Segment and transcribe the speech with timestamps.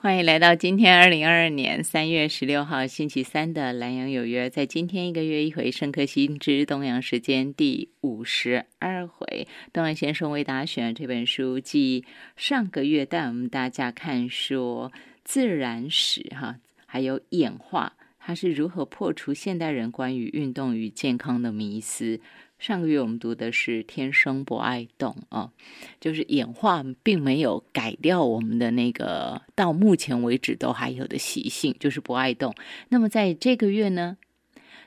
[0.00, 12.04] 欢迎来到今天二零二二年三月十六号星期三的蓝洋有约，在今天一个月一回深刻心之东洋时间第五十二回，东阳先生为大家选的这本书，继
[12.36, 14.92] 上个月带我们大家看说
[15.24, 22.20] 自然史哈，还有演化，它是如何破除现代人关于运动与健康的迷思。
[22.58, 25.52] 上个月我们读的是“天生不爱动”啊，
[26.00, 32.52] 就是演化并没有改掉我们的那个到目前为止都还有的习性，就是不爱动。
[32.88, 34.16] 那么在这个月呢，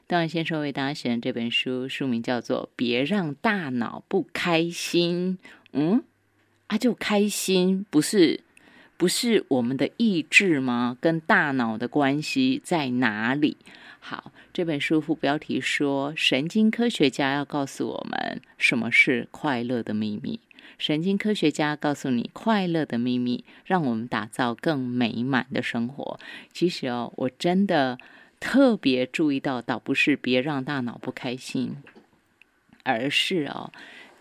[0.05, 5.37] 邓先生为大家写的这本书，书名叫做《别让大脑不开心》。
[5.71, 6.03] 嗯，
[6.67, 8.41] 啊，就开心不是
[8.97, 10.97] 不是我们的意志吗？
[10.99, 13.55] 跟大脑的关系在哪里？
[14.03, 20.39] 好，这本书副标题说：“神经科学家要告诉我们什么是快乐的秘密。
[20.79, 26.19] 神经科学家告诉你快乐的秘密，让我们打造更美满的生活。
[26.51, 27.99] 其实哦，我真的
[28.39, 31.77] 特别注意到，倒不是别让大脑不开心，
[32.83, 33.71] 而是哦。”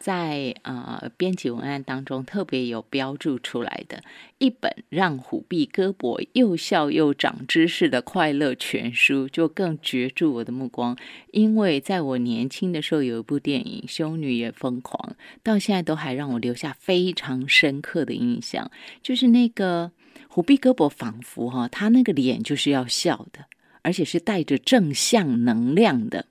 [0.01, 4.03] 在呃编辑文案当中特别有标注出来的
[4.39, 10.97] 一本让虎臂胳膊又笑又长知识的快乐全书，就更绝住我的目光。
[11.33, 18.71] 因为在我年轻的时候有一部电影《修女也疯狂》，到现在都还让我留下非常深刻的印象。
[19.03, 19.93] 就是那个
[20.29, 23.45] 虎臂胳膊，仿佛哈他那个脸就是要笑的，
[23.83, 26.25] 而且是带着正向能量的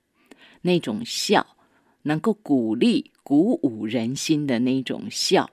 [0.64, 1.56] 那种笑，
[2.02, 3.11] 能够鼓励。
[3.30, 5.52] 鼓舞人心的那种笑，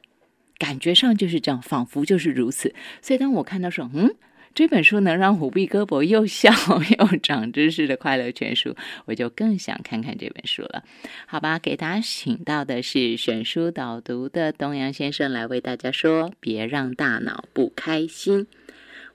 [0.57, 2.75] 感觉上就是这样，仿佛就是如此。
[3.03, 4.17] 所以当我看到说，嗯，
[4.55, 6.51] 这本书能让虎臂胳膊又笑
[6.99, 10.85] 又长知识的快乐全书，我就更想看看这本书了。
[11.27, 18.47] 好吧，给大家请到的是选书导读的东阳先生来为大家说，别让大脑不开心。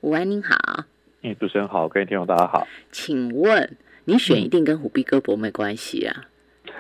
[0.02, 0.86] 午安，您好。
[1.24, 2.68] 哎，主持人好，各位听众大家好。
[2.92, 6.28] 请问你选一定跟虎臂胳膊没关系啊？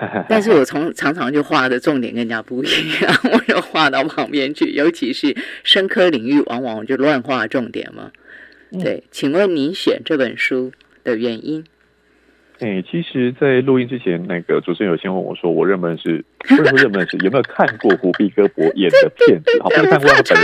[0.27, 2.67] 但是我从常常就画的重点跟人家不一
[3.01, 8.11] 样，我就画到旁边去，尤其是生科领域，往往我就乱画重点嘛。
[8.81, 10.72] 对，请问您选这本书
[11.03, 11.63] 的原因？
[12.59, 19.59] 哎，其实，在录音之前，那个主持人有先问我说，我认为是，不是认为是，有没有看过胡碧哥博演的片子？
[19.61, 20.40] 好，没有看过他本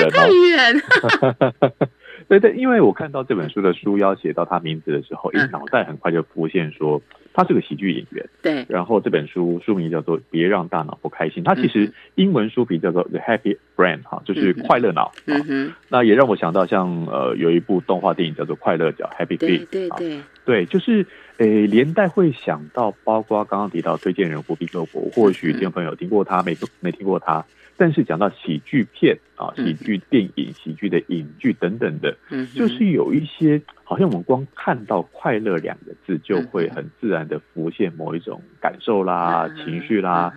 [0.52, 1.54] 人哦。
[2.28, 7.02] 对对，因为我看到这本书的书腰写到他名字的时候，一脑袋很快就浮现说
[7.34, 8.30] 他是个喜剧演员。
[8.42, 15.14] 对，然后这本书书名叫做《别让大脑不开心》，它其实英文书名叫做《The Happy Brain》哈，就是快乐脑。
[15.26, 19.68] 嗯哼，那也让我想到像呃有一部动画电影叫做《快乐角》（Happy Feet）。
[19.70, 21.06] 对对对，就是
[21.38, 27.46] 诶连带会想到，包括刚刚提到推荐人胡比克伯，或许听众朋友听过他，没没听过他。
[27.78, 40.34] 但是讲到喜剧片啊，喜剧电影、喜剧的影剧等等的，嗯，就是有一些好像我们光看到“快乐”两个字，就会很自然的浮现某一种感受啦、情绪啦，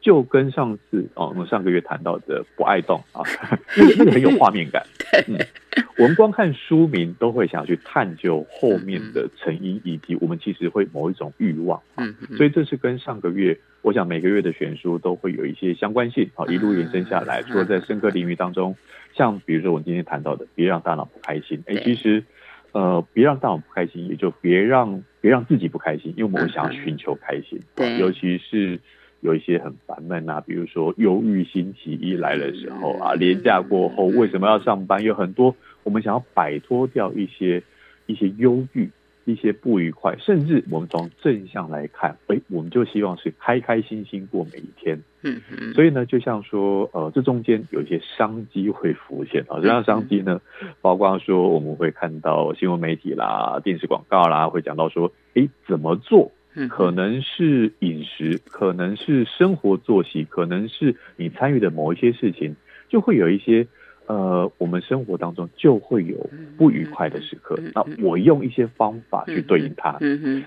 [0.00, 3.22] 就跟上次哦，我们上个月谈到的“不爱动”啊，
[3.98, 4.84] 那个很有画面感。
[5.28, 5.38] 嗯，
[5.98, 11.80] 我们光看书名都会想要去探究后面的成因，以及我们其实会某一种欲望。
[11.96, 13.58] 嗯，所以这是跟上个月。
[13.82, 17.42] 我想每个月的选书都会有一些相关性，好一路延伸下来。
[17.42, 18.76] 除了在深刻领域当中，
[19.12, 21.60] 像比如说我们今天谈到的，别让大脑不开心。
[21.66, 22.22] 哎，其实，
[22.70, 27.60] 呃，别让大脑不开心，也就别让别让自己不开心，因为我们想要寻求开心。
[27.74, 28.78] 对，尤其是
[29.22, 35.02] 有一些很烦闷啊，比如说忧郁星期一来的时候啊，年假过后为什么要上班？
[35.02, 37.62] 有很多我们想要摆脱掉一些
[38.04, 38.90] 一些忧郁。
[39.24, 45.00] 一些不愉快，甚至我们从正向来看，哎，我们就希望是开开心心过每一天。
[45.22, 45.72] 嗯嗯。
[45.74, 49.60] 所以呢，就像说，呃，这中间有一些商机会浮现啊。
[49.62, 50.40] 这样商机呢，
[50.80, 56.32] 包括说我们会看到新闻媒体啦、电视广告啦，会讲到说，哎，怎么做？
[56.68, 62.54] 可能是饮食，可能是生活作息，可能是你参与的某一些事情，
[62.88, 63.66] 就会有一些。
[64.08, 69.96] 呃，我们生活当中就会有不愉快的时刻，那我用一些方法去对应它。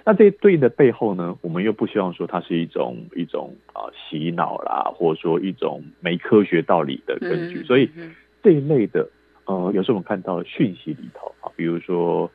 [0.04, 7.64] 那这对应的背后呢，我们又不希望说它是一种一种啊洗脑啦，或者说一种没科学道理的根据。
[7.64, 7.90] 所以
[8.44, 9.10] 这一类的
[9.46, 12.30] 呃，有时候我们看到讯息里头啊，比如说。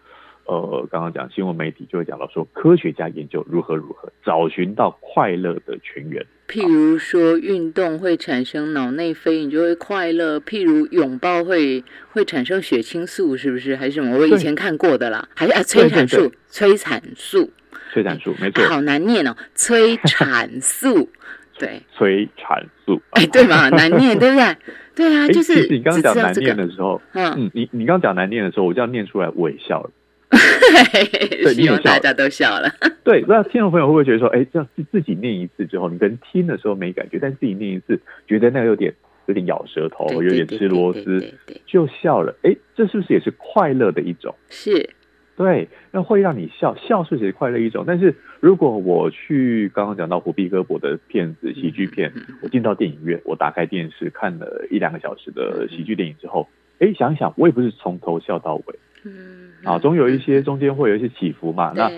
[0.51, 6.27] 呃，刚刚讲新闻媒体就会讲到说，科学家研究如何如何找寻到快乐的泉源。
[6.49, 13.77] 譬如说，运动会产生脑内啡，你就会快乐；譬如拥抱会会产生血清素，是不是？
[13.77, 14.19] 还是什么？
[14.19, 17.49] 我以前看过的啦，还是啊，催产素，催产素，
[17.93, 18.65] 催产素，没错。
[18.67, 21.09] 好难念哦，催产素。
[21.57, 24.57] 对，催产素，哎，对嘛，难念， 对不对？
[24.97, 25.69] 对啊，就是。
[25.69, 29.91] 你刚刚讲难念的时候，嗯嗯，你你刚刚讲难念的时候，我这样念出来，我也笑了。
[31.43, 32.71] 对，希望大家都笑了。
[33.03, 38.95] 对，那听众朋友会不会觉得说，哎，这样自自己念一次之后，你跟听的时候没感觉，但自己念一次，觉得那个有点
[39.27, 41.35] 有点咬舌头，有点吃螺丝，
[41.67, 42.35] 就笑了。
[42.43, 44.35] 哎，这是不是也是快乐的一种？
[44.49, 44.91] 是。
[45.37, 47.83] 对，那会让你笑笑是其实快乐一种。
[47.87, 52.13] 但是如果我去刚刚讲到虎皮哥博的片子喜剧片，
[52.43, 56.47] 我进到电影院，我打开电视看了一两个小时的喜剧电影之后，
[56.79, 61.73] 哎，想想我也不是从头笑到尾，嗯，啊，总有一些中间会有一些起伏嘛。
[61.75, 61.91] 那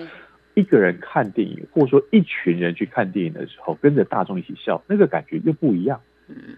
[0.55, 5.99] 一个人看电影，或者说一群人去看电影的时候，跟着大众一起笑，那个感觉又不一样。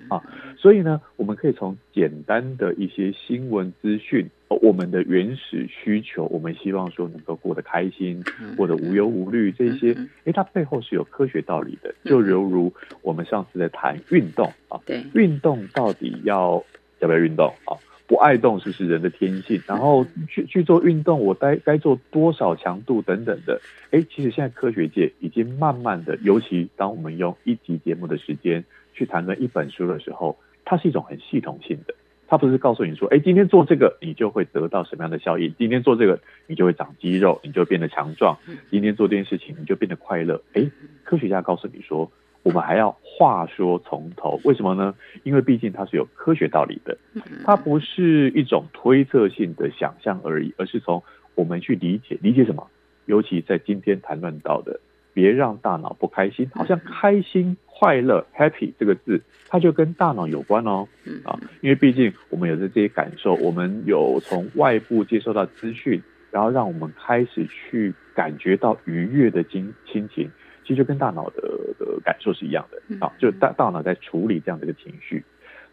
[0.09, 0.21] 啊，
[0.57, 8.23] 所以呢，我们可以从简单的一些新闻资讯，我们的原始需求，我们希望说能够过得开心，
[8.55, 11.93] 过得无忧无虑，这些，哎，它背后是有科学道理的。
[12.05, 12.71] 就犹如
[13.01, 16.63] 我们上次在谈运动啊，对，运动到底要
[16.99, 17.73] 要不要运动啊？
[18.07, 19.61] 不爱动是不是人的天性？
[19.67, 23.59] 然后去去做运动，我该该做多少强度等等的？
[23.91, 28.63] 哎，其实现在科学界已经慢慢的，尤其当我们用一集节目的时间。
[28.97, 31.93] 去谈论一本书的时候，它是一种很系统性的，
[32.29, 36.17] 它不是告诉你说，哎，今天做这个你就会得到什么样的效益，今天做这个
[36.47, 38.37] 你就会长肌肉，你就会变得强壮，
[38.71, 40.41] 今天做这件事情你就变得快乐。
[40.53, 40.65] 哎，
[41.03, 42.09] 科学家告诉你说，
[42.45, 44.93] 我们还要话说从头，为什么呢？
[45.23, 46.95] 因为毕竟它是有科学道理的，
[47.43, 51.01] 它不是一种推测性的想象而已，而是从
[51.33, 52.65] 我们去理解，理解什么？
[53.07, 54.79] 尤其在今天谈论到的。
[55.15, 60.85] 别让大脑不开心，好像开心、快乐、happy 这个字，它就跟大脑有关哦。
[61.23, 70.29] 啊，因为毕竟我们有着这些感受，我们有从外部接收到资讯，然后让我们开始去感觉到愉悦的心心情，
[70.65, 71.41] 其实就跟大脑的
[71.79, 75.23] 的感受是一样的啊，就大大脑在处理这样的一个情绪。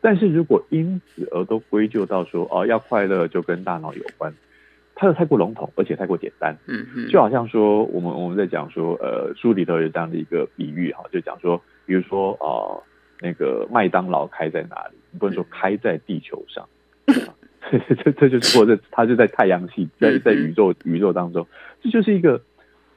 [0.00, 4.32] 但是如果因此而都归咎到说，哦，要快乐就跟大脑有关。
[4.94, 12.76] 它又太过笼统，而且太过简单，嗯嗯，就好像说我们我们在讲说，呃，书里头有这样的一个比喻哈，就讲说，比如说啊，
[13.20, 14.98] 那个麦当劳开在哪里？
[15.10, 16.68] 你不能说开在地球上，
[18.04, 21.46] 这这就是或者它就在太阳系，在在宇宙宇宙当中，
[21.82, 22.40] 这就是一个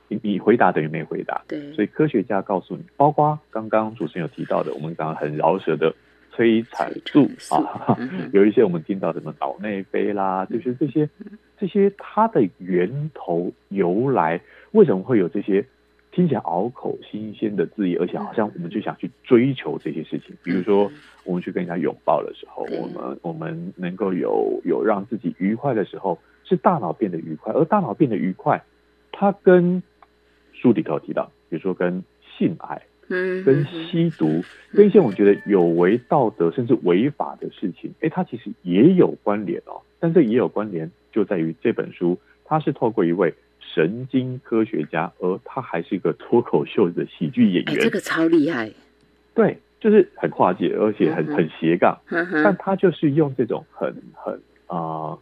[0.08, 5.94] 你你回答等于没回答，对，所以科学家告诉你，包括刚刚主持人有提到的，我们刚刚很饶舌的
[6.32, 7.98] 催产素啊，
[8.34, 11.10] 有一些我们听到什么脑内啡啦，就是这些。
[11.58, 14.42] 这些它的源头由来，
[14.72, 15.66] 为什么会有这些
[16.12, 20.36] 听起来拗口新鲜的字眼，而且好像我们就想去追求这些事情？
[20.44, 20.92] 比如说，
[21.24, 28.62] 我们去跟人家拥抱的时候，我们我们能够有有让自己愉快的时候，是大脑变得愉快，而大脑变得愉快，
[29.14, 29.82] 它跟
[30.66, 32.04] 书里头提到，比如说跟
[32.36, 39.80] 性爱，嗯，跟吸毒，跟一些我觉得有违道德甚至违法的事情，哎，它其实也有关联哦。
[40.00, 40.90] 但这也有关联。
[41.12, 48.72] 就在于这本书，它是透过一位神经科学家，而他还是一个脱口秀的喜剧演员，这个超厉害。
[49.36, 55.16] 对，就是很跨界，而且很很斜杠，但他就是用这种很很啊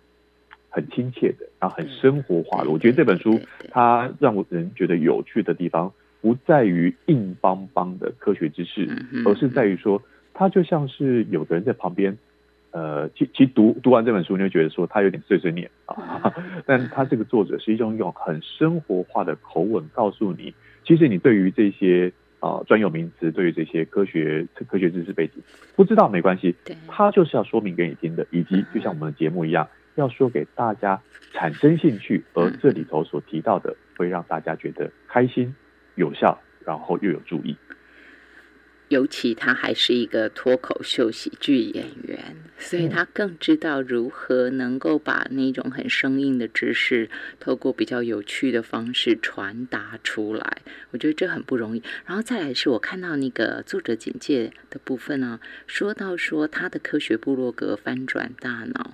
[0.74, 2.70] 很亲切的，然后很生活化的。
[2.72, 3.40] 我觉得这本书
[3.70, 8.90] 它让人觉得有趣的地方，不在于硬邦邦的科学知识，
[9.26, 10.02] 而是在于说，
[10.34, 12.18] 它就像是有个人在旁边。
[12.72, 16.34] 呃，其其实读读完这本书，你就觉得说他有点碎碎念啊，
[16.66, 25.36] 但他这个作者是一种用很生活化的口吻告诉你，其实你对于这些啊专有名词，对于这些科学科学知识背景
[25.76, 26.56] 不知道没关系，
[26.88, 35.56] 他就是要说明给你听的，以及就像我们的节目一样，要说给大家产生兴趣，而这里头所提到的会让大家觉得开心、
[35.96, 37.56] 有效，然后又有注意。
[38.90, 47.10] 尤其他还是一个脱口秀喜剧演员，所以他更知道如何能够把那种很生硬的知识，
[47.40, 50.58] 透过比较有趣的方式传达出来。
[50.92, 51.82] 我觉得这很不容易。
[52.06, 58.92] 然后再来是我看到那个作者简介的部分呢，说到说他的科学部落格翻转大脑，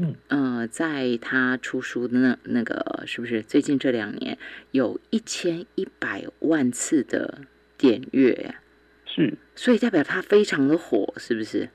[0.00, 4.38] 嗯呃，在他出书的那那个是不是最近这两年
[4.70, 7.42] 有一千一百万次的
[7.76, 8.54] 点阅？
[9.04, 11.68] 是，所以代表他非常的火，是不是？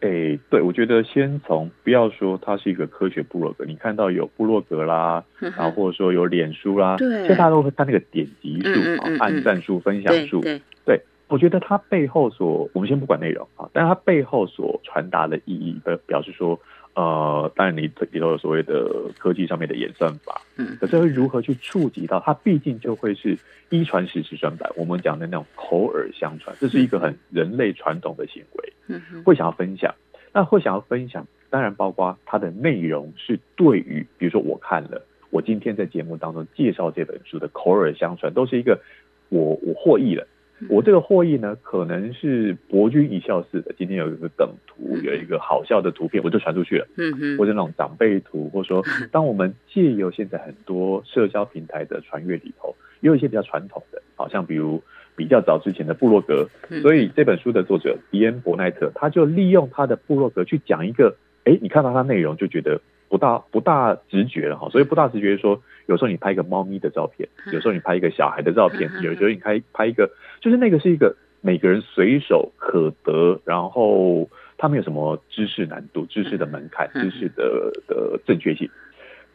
[0.00, 8.68] 哎，对，我觉得先从不要说它是一个科学部落格，你看到有部落格啦， 然后或者说有脸书啦，对，现在大家都会看那个点击数
[9.00, 16.60] 啊、按赞数、分享数，对，对，我觉得它背后所，我们先不管内容啊，但是它背后所传达的意义，表表示说，
[16.94, 18.86] 呃，当然你里头有所谓的
[19.18, 22.34] 科技上面的演算法，嗯，可是会如何去触及到它？
[22.34, 23.38] 毕竟就会是
[23.70, 24.70] 一传十，十传百。
[24.76, 29.94] 我们讲的那种口耳相传，这是一个很人类传统的行为，嗯会想要分享。
[30.34, 38.80] 那会想要分享，当然包括它的内容是对于，比如说我看了，我今天在节目当中介绍这本书的口耳相传，都是一个
[39.28, 40.26] 我我获益了。
[40.68, 43.74] 我这个获益呢，可能是博君一笑似的。
[43.76, 46.86] 今天有一个梗图，有一个好笑的图片，我就传出去了。
[46.96, 54.82] 嗯哼，或者那种长辈图，或者说，当我们借由现在很多社交平台的传阅里头，也有一些比较传统的，好像比如
[55.16, 56.48] 比较早之前的部落格。
[56.80, 62.80] 所以这本书的作者迪恩伯奈特，他就利用他的部落格去讲一个，哎，你看到他内容就觉得
[63.12, 64.70] 不大不大直觉了哈。
[64.70, 70.10] 所以不大直觉说，有时候你拍一个猫咪的照片，有时候你拍一个小孩的照片，有时候你拍拍一个。
[70.40, 78.70] 就是那个是一个每个人随手可得，然后他没有什么知识难度、知识的门槛、知识的的正确性。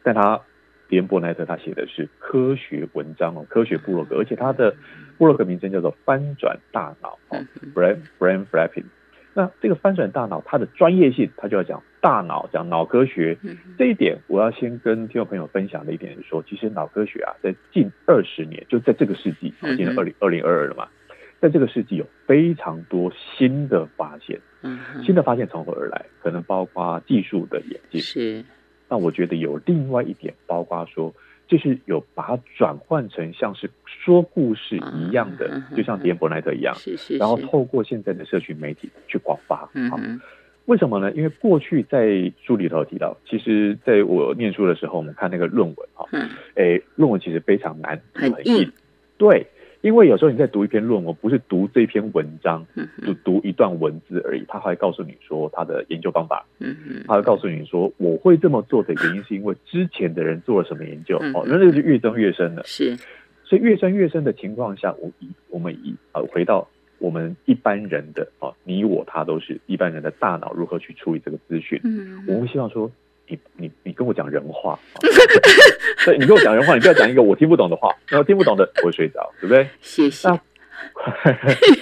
[0.02, 0.40] 但他
[0.88, 4.74] 连伯奈特他写的是科学文章哦，科学部落格，而且他的
[5.18, 7.38] 部落格名称叫做“翻转大脑”哦
[7.74, 8.86] ，brain brain flapping。
[9.34, 13.36] 那这个翻转大脑，它的专业性，他就要讲大脑，讲脑科学。
[13.76, 20.88] 这一点，我要先跟听众朋友分享的一点是说，其实脑科学啊，在近二十年，就在这个世纪，今年二零二零二二了嘛。
[21.40, 26.04] 在这个世纪有非常多新的发现，嗯，新的发现从何而来？
[26.20, 28.44] 可能包括技术的演进，是。
[28.88, 31.14] 那我觉得有另外一点，包括说，
[31.46, 37.16] 就是有把它转换成像是说故事一样的，就像迪恩伯奈特一样，是是。
[37.18, 40.20] 然后透过现在的社群媒体去广发，嗯
[40.68, 41.10] 为什么呢？
[41.12, 48.70] 因为过去在书里头提到，其实在我念书的时候，我们看那个论文哈，嗯，哎，论文其实非常难，很硬，
[49.16, 49.46] 对。
[49.80, 52.66] 因为有时候你在读一篇论文，不是读这篇文章，
[53.06, 62.62] 就读一段文字而已，他还告诉你说他的研究方法，嗯他会告诉你说我会这么做的原因是因为之前的人做了什么研究，哦，那这个就越增越深了。
[62.64, 62.96] 是，
[63.44, 72.90] 所以越深越深的情况下，我以我们以呃回到我们一般人的哦，你我他都是一般人的大脑如何去处理这个资讯，嗯，我们希望说。
[73.30, 74.78] 你你你跟我讲人话，
[76.06, 79.68] 对，你跟我讲人话，你不要讲一个我听不懂的话， 然后听不懂的我会睡着，对不对？
[79.82, 80.26] 谢谢。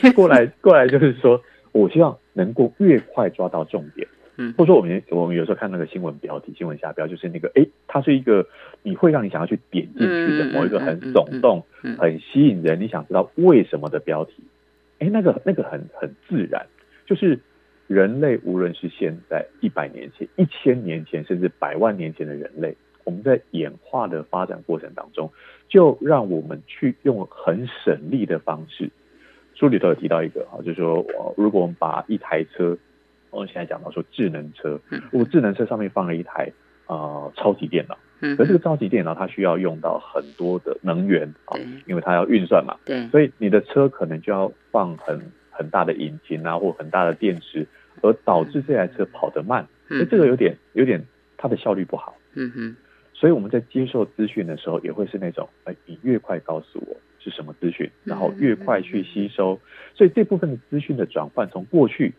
[0.02, 4.08] 那 过来过来就是说，我希望能够越快抓到重点，
[4.38, 8.44] 嗯，或者说我们我们有时候看那个新闻标题、新闻下标，就是那个，哎，它是一个
[8.82, 11.64] 你会让你想要去点进去的某一个很耸动、
[11.96, 14.42] 很吸引人，你想知道为什么的标题，
[14.98, 16.66] 哎，那个那个很很自然，
[17.04, 17.38] 就是。
[17.88, 25.30] 人类无论是现在一百年前、一千年前，甚至百万年前的人类，我们在演化的发展过程当中，
[25.68, 28.90] 就让我们去用很省力的方式。
[29.54, 32.76] 书里头有提到一个哈，就是说，如果我们把一台车，
[33.30, 34.80] 我们现在讲到说智能车，
[35.12, 36.50] 如果智能车上面放了一台
[36.86, 45.20] 啊超级电脑，嗯，可这个超级电脑它需要用到很多的能源啊，因为它要运算嘛，对，所以你的车可能就要放很。
[45.58, 47.66] 很大的引擎啊，或很大的电池，
[48.02, 51.02] 而导致这台车跑得慢，所以这个有点有点
[51.38, 52.14] 它的效率不好。
[52.34, 52.76] 嗯哼，
[53.14, 59.58] 所以我们在接受资讯的时候，也会是那种，哎，你越快告诉我是什么资讯，然后越快去吸收。
[59.94, 62.12] 所以这部分的资讯的转换，从过去，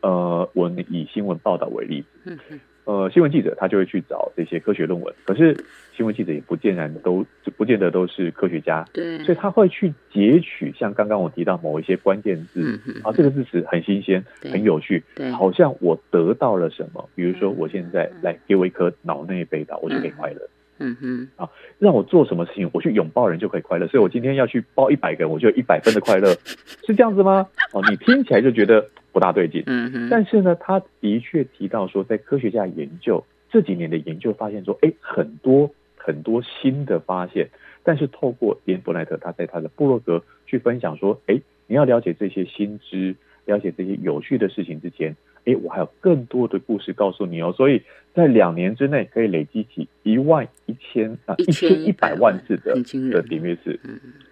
[0.00, 2.38] 呃，我以新闻报道为例子。
[2.84, 5.56] 呃，新闻记者他就会去找这些科学论文，可是
[5.96, 7.24] 新闻记者也不见然都
[7.56, 26.34] 不见得都是科学家，对，所以他会去截取像刚刚我提到某一些关键字，啊，这个字词很新鲜，很有趣，好像我得到了什么，比如说我现在来给我一颗脑内贝导，我就可以快乐，嗯哼，啊，让我做什么事情，我去拥抱人就可以快乐，所以我今天要去抱一百个，我就有一百分的快乐，
[26.86, 27.46] 是这样子吗？
[27.72, 28.88] 哦，你听起来就觉得。
[29.14, 37.48] 不大对劲，嗯哼，但是呢，他的确提到说，在科学家研究这几年的研究发现说，哎，很多很多新的发现，
[37.84, 43.14] 但是透过连伯奈特他在他的部落格去分享说，哎，你要了解这些新知，
[43.44, 45.14] 了解这些有趣的事情之前。
[45.46, 47.82] 哎，我还有更多的故事告诉你哦，所以
[48.14, 52.72] 在两年之内可以累积起一万一千啊一千一百万字的
[53.10, 53.78] 的点阅字，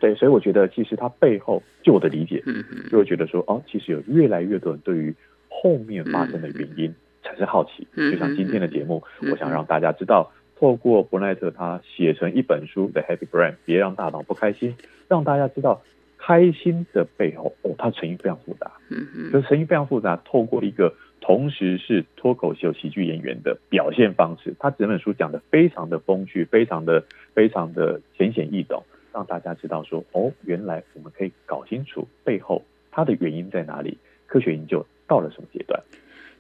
[0.01, 2.43] 对，所以我觉得其实它背后，就我的理解，
[2.91, 5.15] 就会觉得说哦，其实有越来越多人对于
[5.51, 6.91] 后面发生的原因
[7.23, 14.75] 产生好奇，就像今天的节目，我想让大家知道，透过伯奈特他写成一本书的《Happy Brain》，别让大脑不开心，
[15.09, 15.83] 让大家知道。
[16.25, 20.17] 开心的背后，哦，它成因非常复杂，嗯嗯，就成因非常复杂。
[20.25, 32.63] 透过一个同时是脱口秀喜剧演员的表现方式，他整本书讲的非常的风趣，非常的非常的浅显易懂，让大家知道说，哦，原来我们可以搞清楚背后
[32.93, 33.99] 它的原因在哪里，
[34.29, 35.83] 科学研究到了什么阶段。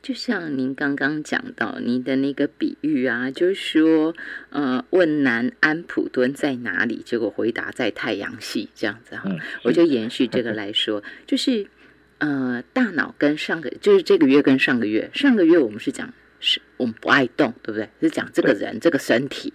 [0.03, 4.15] 就像您刚刚讲到您的那个比喻啊，就是说，
[4.51, 9.31] 呃，问南安普敦在哪里，结果回答在太阳系这样子哈。
[9.63, 11.69] 我就延续这个来说，就是
[12.19, 17.89] 呃，大脑跟上个就是这个月跟上个月，上个月我们是讲是我们不爱动，对不对？
[18.01, 19.53] 是讲这个人这个身体，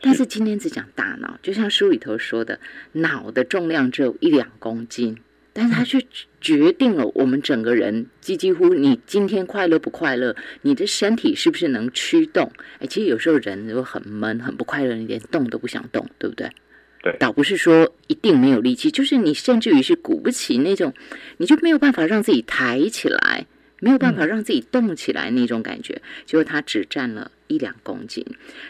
[0.00, 2.58] 但是今天只讲大脑，就像书里头说的，
[2.92, 5.18] 脑的重量只有一两公斤。
[5.52, 6.00] 但是它却
[6.40, 12.50] 决定了我们整个人，几几乎你今天快乐不快乐，你的身体是不是能驱动？
[12.78, 16.50] 哎，其实有时候人如果很闷、很不快乐，你连动都不想动，对不对？
[17.02, 20.92] 对，倒不是说一定没有力气，就是你甚至于是鼓不起那种，
[21.38, 23.46] 你就没有办法让自己抬起来。
[23.80, 28.24] 没有办法让自己动起来那种感觉，结果他只占了一两公斤。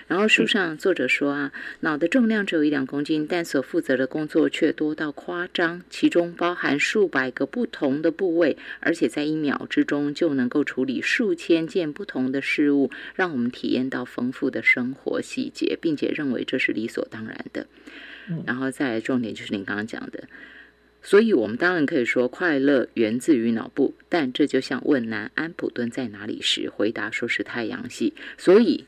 [0.06, 17.66] 然后书上作者说啊，脑的重量只有一两公斤，但所负责的工作却多到夸张，其中包含数百个不同的部位，而且在一秒之中就能够处理数千件不同的事物，让我们体验到丰富的生活细节，并且认为这是理所当然的。
[18.46, 20.28] 然后再来重点就是您刚刚讲的。
[21.02, 28.12] 所以，我们当然可以说快乐源自于脑部，但这就像问南安普顿在哪里时，回答说是太阳系。
[28.37, 28.85] 所以，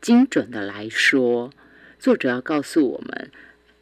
[0.00, 1.50] 精准的来说，
[1.98, 3.30] 作者要告诉我们，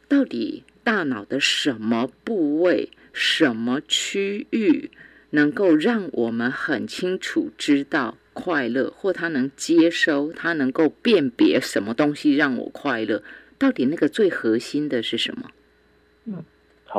[0.07, 4.89] 到底大脑的什么部位、什么区域，
[5.31, 13.21] 能够让我们很清楚知道快乐，或他能接收，他能够辨别什么东西让我快乐？
[13.57, 15.51] 到底那个最核心的是什么？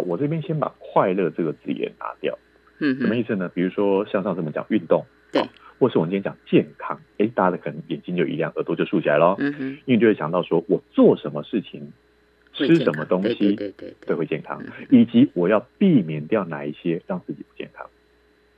[0.00, 2.38] 我这边先把“快乐”这个字眼拿掉。
[2.81, 3.49] 嗯，什么意思呢？
[3.52, 5.43] 比如说像上次我们讲运动，对，
[5.78, 9.35] 或是我们今天讲健康，哎，大家可能眼睛就一亮，耳朵就竖起来了。
[9.38, 11.93] 嗯哼，因为就会想到说我做什么事情，
[12.52, 17.85] 吃什么东西，对对对，都会健康，以及我要避免掉哪一些让自己不健康，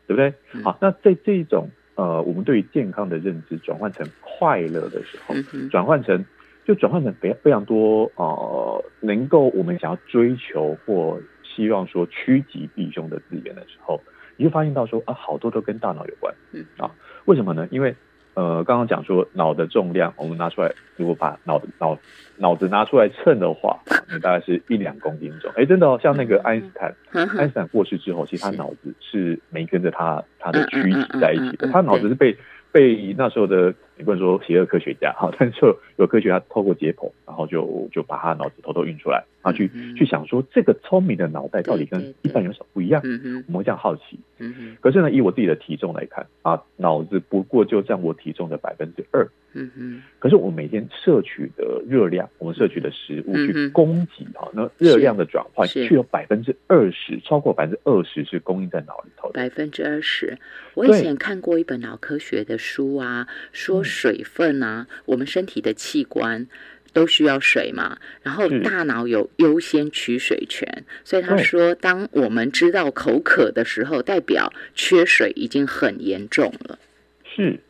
[0.06, 0.62] 对不对？
[0.62, 5.34] 好，那在这种呃，我们对于健康的认知转换成快乐的时候，
[5.70, 6.24] 转换成。
[6.70, 14.00] 就转换成非非常多呃，能够我们想要追求或希望说趋吉避凶的资源的时候，
[14.36, 16.32] 你就发现到说啊，好多都跟大脑有关。
[16.52, 16.88] 嗯啊，
[17.24, 17.66] 为什么呢？
[17.72, 17.92] 因为
[18.34, 21.98] 呃，刚刚讲说脑的重量，我们拿出来，如果把脑脑
[22.36, 25.50] 脑子拿出来称的话，那大概是一两公斤重。
[25.56, 26.94] 哎，真的哦，像那个爱因斯坦，
[27.36, 32.36] 爱因斯坦过世之后，其实他脑子是没跟着他他的躯体在一起的，他脑子是被。
[32.72, 35.60] 被那时候的你不能说邪恶科学家哈， 但是
[35.96, 43.02] 有科学家透过解剖，然后就就把他脑子偷偷运出来，然后去去想说这个聪明的脑袋到底跟一般有什么不一样？
[43.04, 44.18] 嗯我们会这样好奇。
[44.38, 49.28] 嗯可是呢，以我自己的体重来看啊，脑子不过就占我体重的百分之二。
[49.52, 59.28] 嗯嗯，可是我每天摄取的热量，我们摄取的食物去供给哈，那热量的转换却有百分之二十，超过百分之二十是供应在脑里头。
[59.32, 60.38] 百分之二十，
[60.74, 66.46] 我以前看过一本脑科学的书啊，说水分啊，我们身体的器官
[66.94, 76.78] 都需要水嘛，然后大脑有优先取水权，所以他说，当我们知道口渴的时候，代表缺水已经很严重了。
[77.24, 77.60] 是。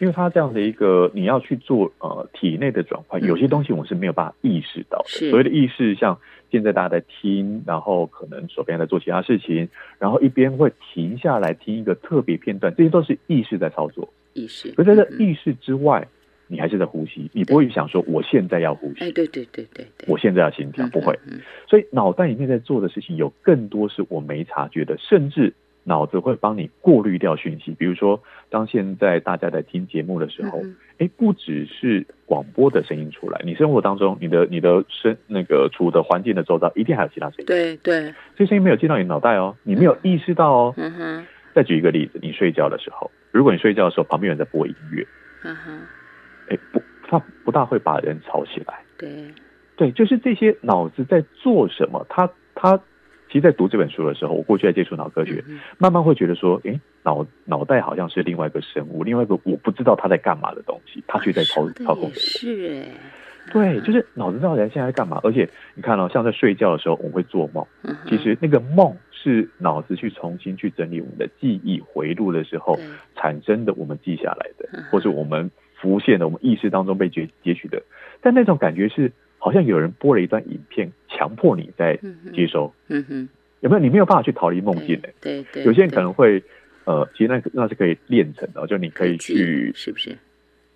[0.00, 5.28] 因为他这样的一个，你要去做呃体内的转换，有些东西我是没有办法意识到的。
[5.28, 6.18] 所谓的意识，像
[6.50, 14.10] 现在大家在听，然后可能手边在做其他事情，然后一边会停下来听一个特别片段，这些都是意识在操作。
[14.32, 14.70] 意识。
[14.72, 16.06] 可在这意识之外，
[16.46, 19.04] 你还是在呼吸，你不会想说我现在要呼吸。
[19.04, 20.08] 哎，对对对对对。
[20.08, 21.18] 我现在要心跳，不会。
[21.68, 25.54] 所以脑袋里面在做的事情有更多是我没察觉的，甚至。
[25.82, 30.62] 脑子会帮你过滤掉讯息，比如说，当现在大家在听节目的时候，
[30.98, 37.46] 哎，不只是广播的声音出来，你生活当中，你的你的声那个处的环境的周遭，一定还有其他声音。
[37.46, 40.74] 对对，这声音没有进到你脑袋哦，你没有意识到哦。
[40.76, 41.26] 嗯哼。
[41.54, 45.06] 再举一个例子，你睡觉的时候，如果你睡觉的时候旁边有人在播音乐，
[45.44, 45.80] 嗯哼，
[46.48, 48.80] 哎，不，他不大会把人吵起来。
[48.98, 49.32] 对
[49.76, 52.80] 对，就是这些脑子在做什么，他他。
[53.32, 55.44] 其实，在读这本书的时候，我过去在接触脑科学，
[55.78, 62.10] 慢慢会觉得说，诶，脑脑袋好像是另外一个生物，另外一个我不知道他在干嘛的东西，他却在操操控。
[62.12, 62.84] 是，
[63.52, 65.20] 对，就是脑子知道人现在在干嘛。
[65.22, 67.64] 而且你看哦，像在睡觉的时候，我们会做梦，
[68.08, 72.78] 其实那个梦是脑子去重新去整理我们的记忆回路的时候
[73.16, 77.82] 产生的，我们记下来的，或是我们浮现的，我们意识当中被截截取的。
[78.20, 79.12] 但那种感觉是。
[79.42, 81.98] 好像有人播了一段影片，强迫你在
[82.34, 82.70] 接收。
[82.88, 83.28] 嗯哼，
[83.60, 83.80] 有没有？
[83.80, 85.08] 你没有办法去逃离梦境的。
[85.18, 85.64] 对对。
[85.64, 86.44] 有些人可能会，
[86.84, 90.14] 呃，其实那那是可以练成的，就你可以去，是不是？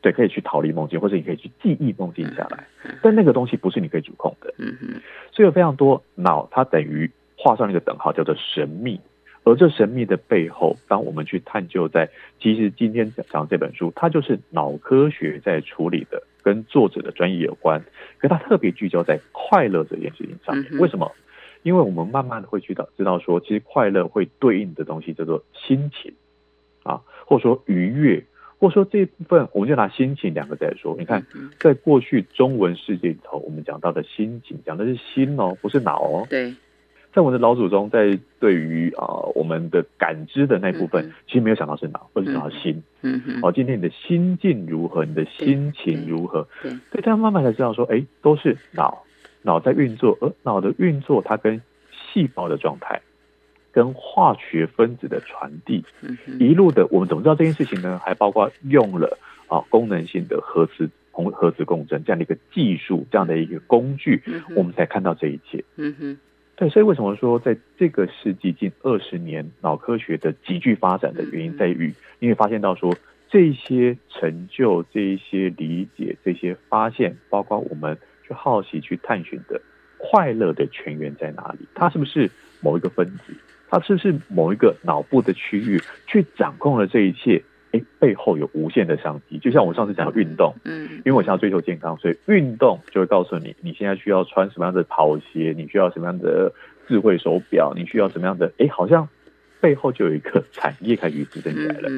[0.01, 2.67] 对，可以去逃离梦境，或者你可以去记忆梦境下来。
[3.03, 4.55] 但那个东西不是你可以主控的。
[4.57, 4.89] 嗯哼。
[5.31, 7.11] 所以有非常多脑，它等于
[7.45, 8.99] 画上一个等号，叫做神秘。
[9.45, 12.09] 而这神秘的背后，当我们去探究，在
[12.41, 17.85] 其实今天讲讲这本书，它就是脑科学在处理的，跟作者的专业有关。
[18.17, 20.81] 可它特别聚焦在快乐这件事情上面。
[20.81, 21.13] 为什么？
[21.63, 26.15] 因为我们慢慢的会去到，知道说，其实快乐会对应的东西叫做心情
[26.83, 28.25] 啊，或者说愉悦，
[28.59, 30.97] 或者说这一部分，我们就拿心情两个字来说。
[30.99, 31.23] 你看，
[31.59, 36.27] 在过去中文世界里头，我们讲到的心情，讲的是心哦，不是脑哦。
[36.31, 36.55] 对。
[37.15, 42.83] 在我们的老祖宗在对于啊我们的感知的那部分，其实没有想到是脑，或者想到心。
[43.03, 43.39] 嗯嗯。
[43.41, 45.05] 哦，今天你的心境如何？
[45.05, 46.49] 你的心情如何？
[46.61, 46.73] 对。
[46.73, 49.05] 所以这样慢慢才知道说，哎，都是脑，
[49.43, 53.01] 脑在运作，而脑的运作，它跟细胞的状态，
[53.71, 55.85] 跟化学分子的传递，
[56.41, 58.01] 一路的，我们怎么知道这件事情呢？
[58.05, 64.21] 还包括用了啊功能性的核磁同核磁共振这样的一个技术，这样的一个工具，
[64.57, 65.63] 我们才看到这一切。
[65.77, 66.19] 嗯哼。
[66.57, 72.97] 对，所以为什么说在这个世纪近二十年脑科学的急剧发展的原因在于，你会发现到说
[73.29, 79.61] 这些成就、这一些理解、这些发现，包括我们去好奇、去探寻的
[79.99, 81.67] 快乐的泉源在哪里？
[81.75, 83.35] 它是不是某一个分子？
[83.69, 87.43] 它是不是某一个脑部的区域去掌控了这一切？
[87.75, 89.37] 哎，背后有无限的商机。
[89.39, 96.53] 就像我上次讲运动，嗯，因为我想要追求健康，所以运动就会告诉你，你现在需要穿什么样的跑鞋，你需要什么样的
[96.87, 99.09] 智慧手表，你需要什么样的，哎，好像
[99.61, 101.89] 背后就有一个产业开始支撑起来了。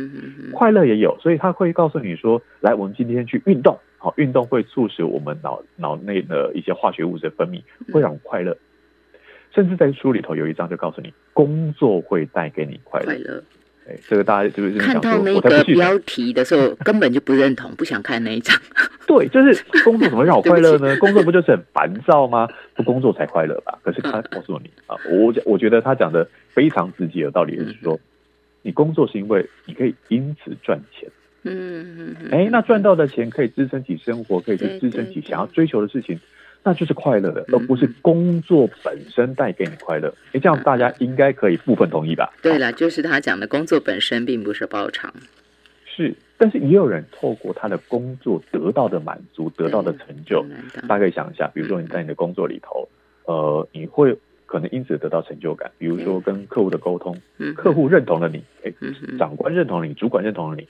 [0.54, 7.60] 快乐也有，所以他会告诉你说，来，我们今天去运动，好，运动会促使我们脑脑内的一些化学物质分泌，
[7.92, 8.56] 会让我快乐。
[9.52, 13.42] 甚至在书里头有一章就告诉你，工作会带给你快乐。
[13.88, 18.56] 哎，这个大家是不是看到那个标题的时候，根本就不认同，不想看那一张。
[19.06, 20.96] 对，就是工作怎么让我 快乐呢？
[20.96, 22.48] 工作不就是很烦躁吗？
[22.74, 23.78] 不工作才快乐吧？
[23.84, 27.98] 可是他告诉你啊，我我觉得他讲的非常直接有道理，就是说，
[28.62, 31.08] 你工作是因为你可以因此赚钱。
[31.44, 32.28] 嗯嗯嗯。
[32.32, 36.18] 哎，那赚到的钱可以支撑起生活，可以去支撑起想要追求的事情。
[36.66, 40.12] 那就是快乐的，而不是工作本身带给你快乐。
[40.32, 42.34] 哎，这样大家应该可以部分同意吧？
[42.42, 45.14] 对了，就是他讲的工作本身并不是报偿。
[45.84, 50.44] 是，但是也有人透过他的工作得到的满足、得到的成就。
[50.88, 52.88] 大家可以想一下，比如说你在你的工作里头，
[53.26, 57.16] 呃，你会可能因此得到成就感，比如说跟客户的沟通，
[57.54, 58.72] 客户认同了你，哎，
[59.16, 60.66] 长官认同了你，主管认同了你，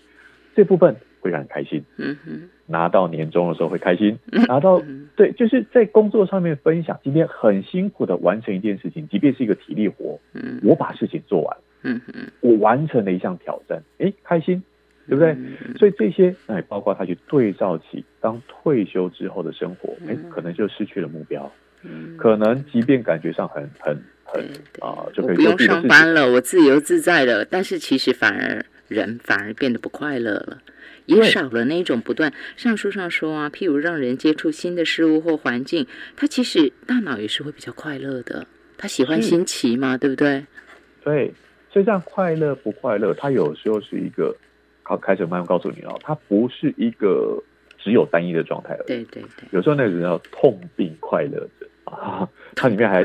[0.56, 0.96] 这部分。
[1.18, 4.16] 会让你开心，嗯哼，拿到年终的时候会开心，
[4.46, 4.80] 拿到
[5.16, 14.62] 对，就是在工作上面分享，今天很辛苦的完成一件事情，即便是一个体力活，嗯，我把事情做完，嗯哼，我完成了一项挑战，哎，开心，
[15.08, 15.36] 对不对？
[15.76, 21.50] 所以这些，也，包括他去对照起当退休之后的生活，哎，可能就失去了目标，
[21.82, 24.44] 嗯，可能即便感觉上很很很
[24.80, 30.62] 啊，就可以不用上班了，我自由自在了，但是其实反而人反而变得不快乐了。
[31.06, 38.44] 也少了那种不断，上书上说啊，譬如让人接触新的事物或环境，他其实大脑也是会比较快乐的。
[38.76, 40.44] 他喜欢新奇嘛，对不对？
[41.04, 41.32] 对，
[41.70, 44.36] 所以这样快乐不快乐，它有时候是一个，
[44.82, 47.40] 好开始慢慢告诉你哦，它不是一个
[47.78, 48.84] 只有单一的状态了。
[48.88, 53.02] 对对对，有时候那个人叫痛并快乐着啊，它里面还，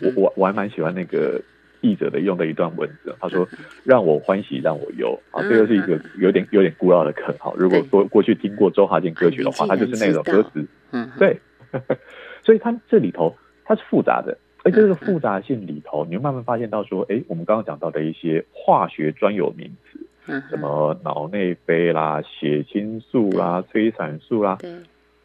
[0.00, 1.38] 我我我还蛮喜欢那个。
[1.80, 3.46] 译者的用的一段文字，他说
[3.84, 5.18] ：“让我欢喜让我忧。
[5.30, 7.34] ”啊，这个是一个有点有点古老的梗。
[7.38, 10.66] 好，如果说过去听过周华健歌曲的话，它就是那种歌词。
[10.92, 11.38] 嗯，对。
[12.42, 24.56] 所以它这里头它是复杂的，而且这个复杂性里头，你会慢慢发现到说，哎，我们刚刚讲到的一些化学专有名词，什么脑内啡啦、血清素啦、催产素啦，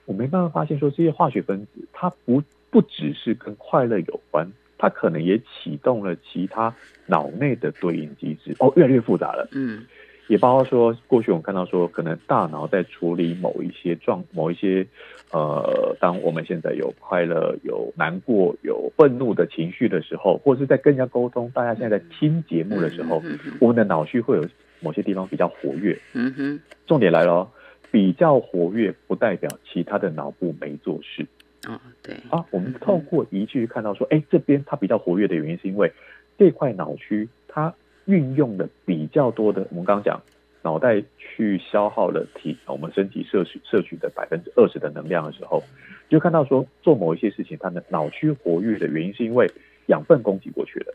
[0.05, 4.51] 我没办法发现说这些化学分子，它不不只是跟快乐有关。
[4.83, 9.47] 它可能也启动了其他脑内的对应机制哦，越来越复杂了。
[9.53, 9.85] 嗯，
[10.27, 14.85] 也包括说，过去我们看到说，可能大脑在处理某一些状、某一些
[15.31, 23.23] 呃，当我们现在有快乐、有难过、有愤怒的情绪的时候，或是在跟人家沟通，大家现在在听节目的时候，
[23.61, 24.45] 我们的脑区会有
[24.81, 25.97] 某些地方比较活跃。
[26.11, 27.49] 嗯哼，重点来了，
[27.89, 31.25] 比较活跃不代表其他的脑部没做事。
[31.67, 35.91] 哦，对啊，我们透过仪器看到说，哎，这边它比较活跃的原因是因为
[36.37, 37.73] 这块脑区它
[38.05, 40.21] 运用的比较多的，我们刚刚讲
[40.61, 45.63] 脑袋去消耗了体我们身体摄取摄取的百分之二十的能量的时候，
[46.09, 49.49] 就看到说做某一些事情，它的脑区活跃的原因是因为
[49.87, 50.93] 养分供给过去了。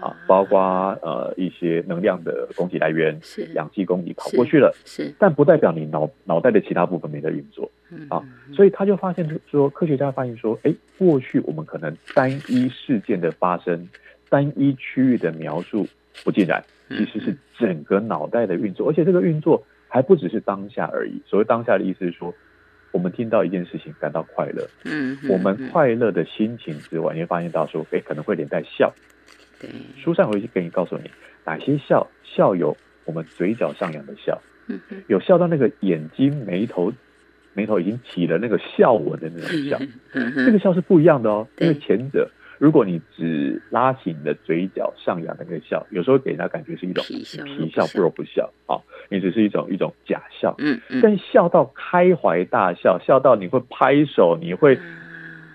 [0.00, 0.60] 啊，包括
[1.02, 7.70] 呃一些能量的供给来源，是氧气供给跑过去了，是，但不代表你脑脑袋的其他部分没在运作，
[8.08, 13.88] 啊，所以他就发现说，科学家发现说，哎，过去我们可能单一事件的发生，
[14.28, 15.86] 单一区域的描述，
[16.24, 21.20] 不尽然，其实是整个脑袋的运作，而且这个运作还不只是当下而已。
[21.26, 22.34] 所谓当下的意思是说，
[22.92, 28.92] 我们听到一件事情感到快乐，嗯，我们快乐的心情之外，你会发现到说，哎，可能会连带笑。
[29.60, 31.10] 对，书上回去给你告诉你
[31.44, 34.40] 哪些笑，笑有我们嘴角上扬的笑，
[35.06, 36.92] 有笑到那个眼睛眉头
[37.54, 39.78] 眉头已经起了那个笑纹的那种笑，
[40.12, 41.48] 嗯这个，笑是不一样的哦。
[41.58, 47.24] 因为前者，如果你只拉起你的嘴角上扬的那个笑，有时候给人家感觉是一种皮
[47.70, 48.76] 笑不如不笑啊，
[49.08, 50.54] 你只是一种一种假笑。
[50.58, 54.78] 嗯嗯，但笑到开怀大笑，笑到你会拍手，你会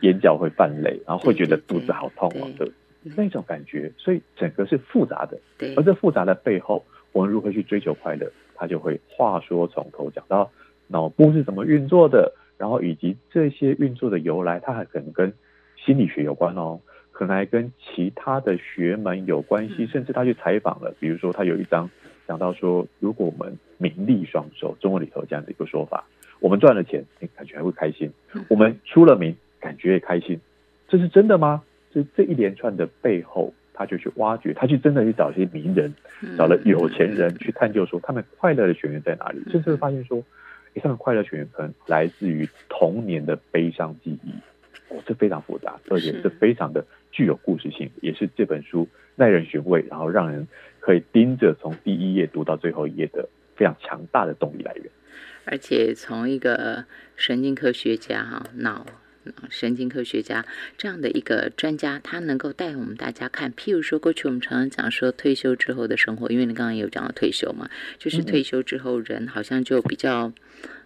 [0.01, 2.67] 眼角会泛泪，然后会觉得肚子好痛哦对。
[2.67, 5.37] 的那种感觉，所以整个是复杂的。
[5.57, 5.73] 对。
[5.75, 10.51] 而，这复杂的背后，我们如何去追求快乐，他就会话说从头讲到
[10.87, 15.33] 脑部是怎么运作的，然后以及这些运作的由来，它还可能跟
[15.77, 16.79] 心理学有关哦，
[17.11, 19.87] 可能还跟其他的学门有关系，嗯。
[19.87, 21.89] 甚至他去采访了，比如说他有一章
[22.27, 26.05] 讲到说，如果我们名利双收，中文里头这样的一个说法，
[26.39, 28.45] 我们赚了钱，哎，感觉还会开心；嗯。
[28.49, 30.39] 我们出了名，感觉也开心，
[30.87, 31.63] 这是真的吗？
[31.93, 40.23] 这这一连串的背后，他就去挖掘，他去真的去找一些名人，嗯找了有钱人去探究说他们快乐的泉源在哪里，甚至会发现说，
[40.73, 44.31] 诶，他们快乐泉源可能来自于童年的悲伤记忆，
[44.89, 50.47] 哦，这非常复杂，而且是这非常的具有故事性，也是这本书耐人寻味，然后让人
[50.79, 54.85] 可以盯着从第一页读到最后一页的非常强大的动力来源。
[55.45, 58.85] 而且从一个神经科学家哈脑。
[59.49, 60.45] 神经科学家
[60.77, 68.25] 这样的一个专家，他能够带我们大家看，譬如说，过去我们常常讲说退休之后的生活，因为你刚刚也有讲到退休嘛，就是嗯。
[68.25, 70.31] 退休之后人好像就比较，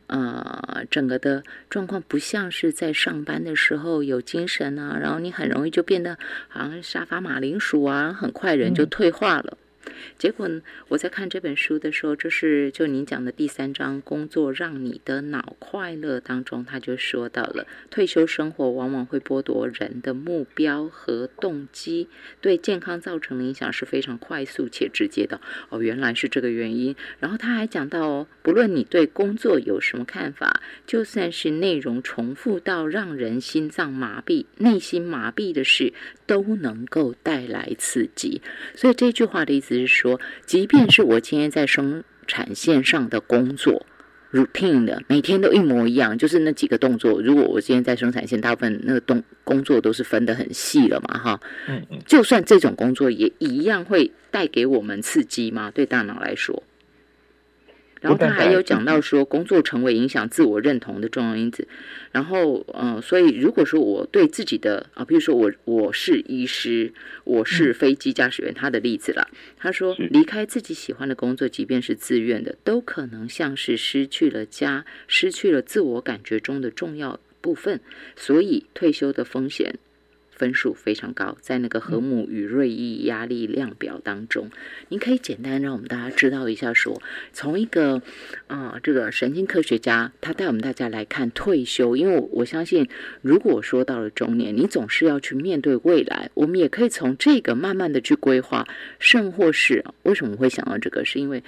[0.08, 6.18] 呃，整个的状况不像是在上班的时候有精神啊，然后你很容易就变得
[6.48, 8.90] 好像沙发马铃薯啊，很快人就嗯。
[8.90, 9.58] 退化了。
[10.18, 10.50] 结果，
[10.88, 22.08] 我在看这本书的时候，这是就您讲的第三章“工作让你的脑快乐”当中，他就说到了退休生活往往会剥夺人的目标和动机，
[22.42, 25.40] 对健康造成的影响是非常快速且直接的。
[25.70, 26.96] 哦，原来是这个原因。
[27.20, 35.94] 然后他还讲到，不论你对工作有什么看法，就算是内容重复到让人心脏麻痹、内心麻痹的事，
[36.26, 38.42] 都能够带来刺激。
[38.76, 43.86] 所以这句话的意思是说，即便是我今天在生产线上的工作
[44.32, 47.22] ，routine 的，每天都一模一样，就是那几个动作。
[47.22, 51.40] 如果我今天在生产线，大部分那个动工作都是分得很细了嘛，哈。
[51.68, 55.72] 嗯嗯，就算这种工作也一样会带给我们刺激吗？
[55.72, 56.64] 对大脑来说。
[58.02, 61.68] 然后他还有讲到说，工作成为影响自我认同的重要因子。
[62.12, 69.28] 然后，嗯、呃，所以如果说我对自己的啊，比如说我我是医师，我是飞机驾驶员，他的例子了，
[69.58, 77.80] 他说离开自己喜欢的工作，即便是自愿的，都可能像是失去了家，失去了自我感觉中的重要部分。
[78.16, 79.78] 所以退休的风险
[80.36, 84.52] 分数非常高，在那个和睦与锐意压力量表当中，
[84.90, 88.02] 您可以简单让我们大家知道一下说，从一个
[88.48, 92.88] 啊、呃这个神经科学家，他带我们大家来看退休，因为我我相信，
[93.22, 98.68] 如果说到了中年，你总是要去面对未来，我们也可以从这个慢慢的去规划，
[99.00, 101.42] 甚或是为什么会想到这个，是因为。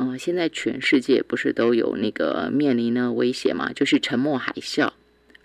[0.00, 4.92] 嗯、现在全世界不是都有那个面临呢威胁嘛，就是沉默海啸、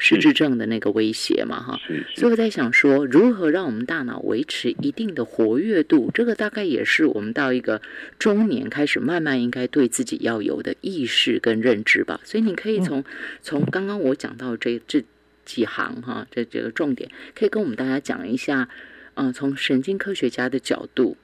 [0.04, 1.80] 失智症的那个威胁嘛，哈。
[2.14, 7.82] 所以我在想说，如何让我们大脑维持一定的活跃度，这个大概也是我们到一个
[8.20, 12.20] 中年开始慢慢应该对自己要有的意识跟认知吧。
[12.26, 13.06] 所以你可以从、
[13.42, 15.02] 从刚刚我讲到这这
[15.46, 18.68] 几行哈，这这个重点，可以跟我们大家讲一下，
[19.14, 21.16] 嗯、从神经科学家的角度，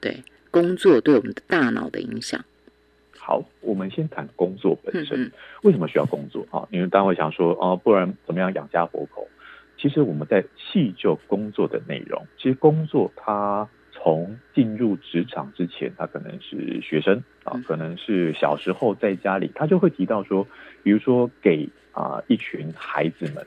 [0.00, 2.42] 对工作对我们的大脑的影响。
[3.26, 5.32] 好，我们先谈工作本身。
[5.62, 6.68] 为什么需要工作啊？
[6.70, 9.26] 因为大家会想说，哦，不然怎么样养家活口？
[9.78, 20.46] 其实我们在细究工作的内容，其实工作它从进入职场之前，他可能是学生啊嗯，可能是小时候在家里，他就会提到说，
[20.82, 23.46] 比如说给啊、一群孩子们，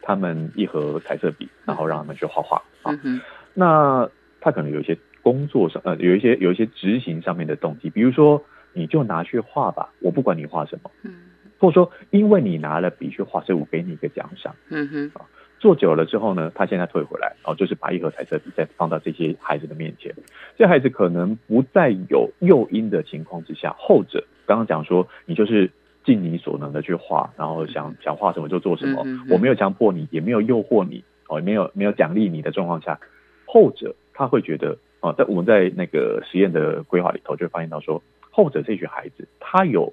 [0.00, 2.98] 他们一盒彩色笔，然后让他们去画画啊。
[3.04, 3.20] 嗯，
[3.52, 4.08] 那
[4.40, 8.42] 他可能有一些工作上，呃，有一些有一些执行上面的动机，比如说
[8.78, 11.14] 你就拿去画吧，我不管你画什么，嗯。
[11.58, 14.54] 或者说因为你拿了笔去画，所以我给你一个奖赏。
[14.68, 15.10] 嗯哼，
[15.58, 20.14] 做久了之后呢，他现在退回来，然后就是把一盒彩色笔再放到这些孩子的面前，
[20.56, 25.68] 这孩子可能不再有诱因的情况之下，后者刚刚讲说你就是
[26.04, 33.00] 尽你所能的去画，然后想想画什么就做什么，我没有强迫你，也没有诱惑你，哦，也没有没有奖励你的状况下，
[33.44, 39.92] 后者他会觉得啊，在我们在那个实验的规划里头，就会发现到说，后者这群孩子，他有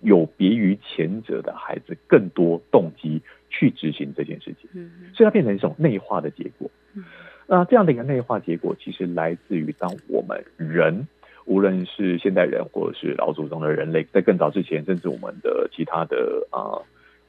[0.00, 6.70] 有别于前者的孩子更多动机去执行这件事情，嗯所以它变成一种内化的结果。
[6.94, 7.04] 嗯
[7.50, 11.08] 那这样的一个内化结果，其实来自于当我们人，
[11.46, 16.76] 无论是现代人或者是老祖宗的人类，在更早之前，甚至我们的其他的啊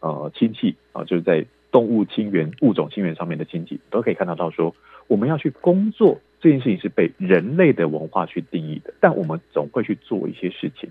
[0.02, 4.76] 呃亲戚啊，就是在动物亲缘、物种亲缘上面的亲戚，都可以看得到说，
[5.08, 10.90] 我们要去工作这件事情是被人类的文化去定义的，但我们总会去做一些事情。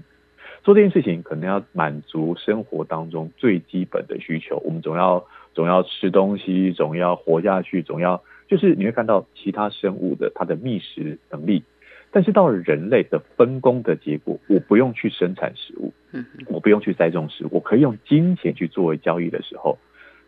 [0.63, 11.63] 做这件事情可能要满足生活当中最基本的需求，我们总要总要吃东西，总要活下去，总要就是你会看到其他生物的它的觅食能力，
[12.11, 19.79] 但是到了人类的分工的结果，我不用去生产食物，嗯我不用去栽种食物，我可以用金钱去作为交易的时候，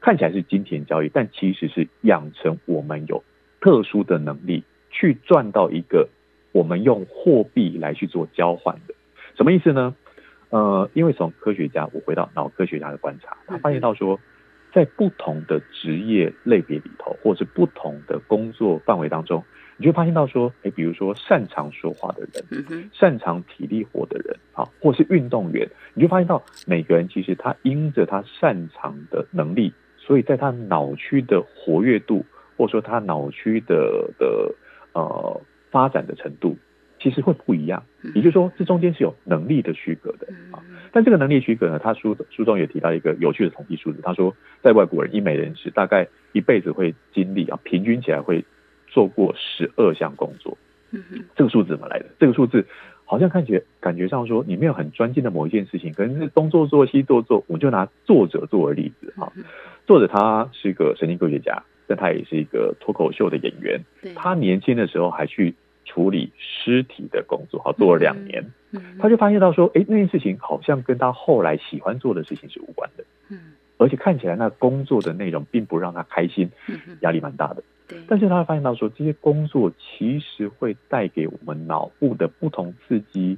[0.01, 3.23] 看起来是金钱交易，但其实是养成我们有
[3.61, 6.09] 特殊的能力去赚到一个
[6.53, 8.95] 我们用货币来去做交换的，
[9.37, 9.95] 什么意思呢？
[10.51, 14.19] 呃，因为从科学家，我回到脑科学家的观察，他发现到说，
[14.73, 19.45] 在不同的职业类别里头，或是不同的工作范围当中，
[19.77, 32.25] 你就会发现到说，哎，比如说擅长说话的人，擅长体力活的人，啊，或是运动员，你就发现到每个人其实他因着他擅长的能力，所以在他脑区的活跃度，
[32.57, 34.53] 或者说他脑区的的
[34.93, 36.57] 呃发展的程度，
[36.99, 37.83] 其实会不一样。
[38.15, 40.63] 也就是说，这中间是有能力的区隔的啊。
[40.93, 48.45] 但这个能力区隔呢，他书书中也提到一个有趣的统计数字，他说，在外国人医美人士大概一辈子会经历啊，平均起来会
[48.89, 50.59] 做过十二项工作。
[51.37, 52.07] 这个数字怎么来的？
[52.19, 52.67] 这个数字
[53.05, 57.45] 好像看起来感觉上说，你没有很专精的某一件事情，可能是东做做西做做。
[57.47, 59.31] 我就拿作者作为例子啊，
[59.87, 63.81] 作者他是一个神经科学家，但他也是一个脱口秀的演员。
[64.01, 65.53] 对他年轻的时候还去
[65.85, 76.49] 处理尸体的工作，好做了两年，嗯他就发现到说，哎，那件事情好像跟他后来喜欢做的事情是无关的，嗯而且看起来那工作的内容并不让他开心，
[77.01, 77.65] 压力蛮大的。
[77.89, 83.37] 对但是他会发现到说，这些工作其实会带给我们脑部的不同刺激、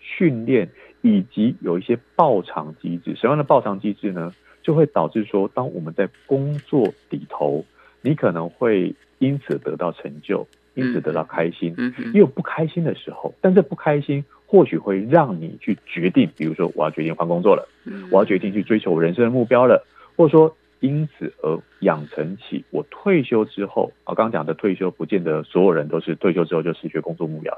[0.00, 0.68] 训练，
[1.00, 3.14] 以及有一些报偿机制。
[3.14, 4.30] 什么样的报偿机制呢？
[4.62, 7.64] 就会导致说，当我们在工作里头，
[8.04, 11.74] 你可能会因此得到成就，因此得到开心，
[12.12, 13.34] 也有不开心的时候。
[13.40, 17.66] 但这不开心或许会让你去决定，比如说我要决定换工作了。
[17.86, 19.84] 嗯我要决定去追求我人生的目标了，
[20.16, 27.56] 或者说因此而养成起我退休之后啊，刚刚讲的退休，不见得所有人都是退休之后就失去工作目标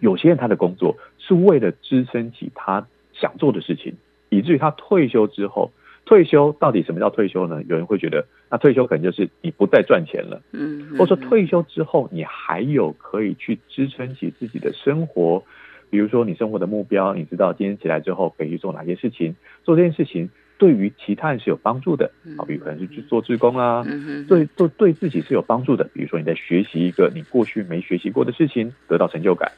[0.00, 3.94] 有些人他的工作是为了支撑起他想做的事情，
[4.28, 5.70] 以至于他退休之后，
[6.04, 7.62] 退休到底什么叫退休呢？
[7.68, 15.42] 有人会觉得，那退休可能就是你不再赚钱了，嗯或者说退休之后你还有可以去支撑起自己的生活，
[15.90, 22.10] 比如说你生活的目标，你知道今天起来之后可以去做哪些事情，做这件事情对于其他人是有帮助的。
[22.36, 25.84] 啊，比如可能是去做志工啊，嗯对做对自己是有帮助的。
[25.94, 29.50] 比如说你在学习一个你过去没学习过的事情，得到成就感，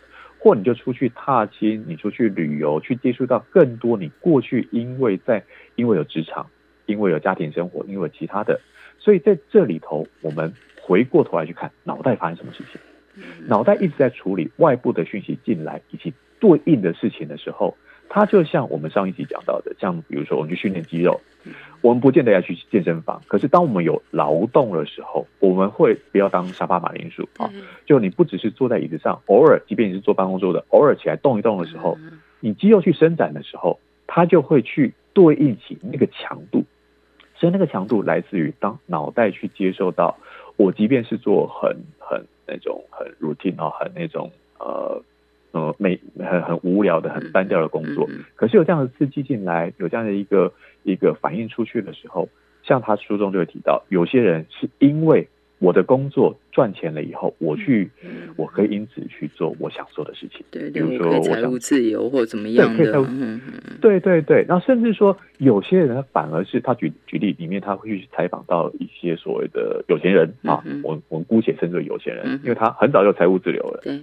[0.46, 5.42] 或你就出去踏青，你出去旅游，去接触到更多你过去因为在
[5.74, 6.46] 因为有职场，
[6.86, 8.60] 因为有家庭生活，因为有其他的，
[8.96, 12.80] 所以在这里头，我们回过头来去看脑袋发生什么事情。
[13.48, 17.76] 脑袋一直在处理外部的讯息进来以及对应的事情的时候，
[18.08, 21.20] 它就像我们上一集讲到的，像比如说我们去训练肌肉，
[21.80, 27.50] 我们不见得要去健身房，可是当我们有劳动的时候，我们会不要当沙发马铃薯啊，
[27.84, 31.98] 就你不只是坐在椅子上，偶尔即便你是坐办公桌的，偶尔起来动一动的时候，
[32.40, 36.64] 你肌肉去伸展的时候，它就会去对应起那个强度，
[37.34, 40.16] 所以那个强度来自于当脑袋去接受到，
[40.56, 45.02] 我即便是做很很那种很 routine 啊，很那种呃
[45.56, 52.28] 呃每很很无聊的、很单调的工作，嗯可是有这样的刺激进来，有这样的一个一个反应出去的时候，
[52.62, 55.26] 像他书中就会提到，有些人是因为
[55.58, 62.92] 我的工作赚钱了以后，我去嗯我可以因此去做我想做的事情，对对，比如说我想财务自由或怎么样的，
[63.80, 73.98] 对对对对，然后甚至说有些人反而是他举举例里面他会去采访到一些所谓的有钱人啊我我们姑且称之为有钱嗯人哼，因为他很早就财务自由了，对，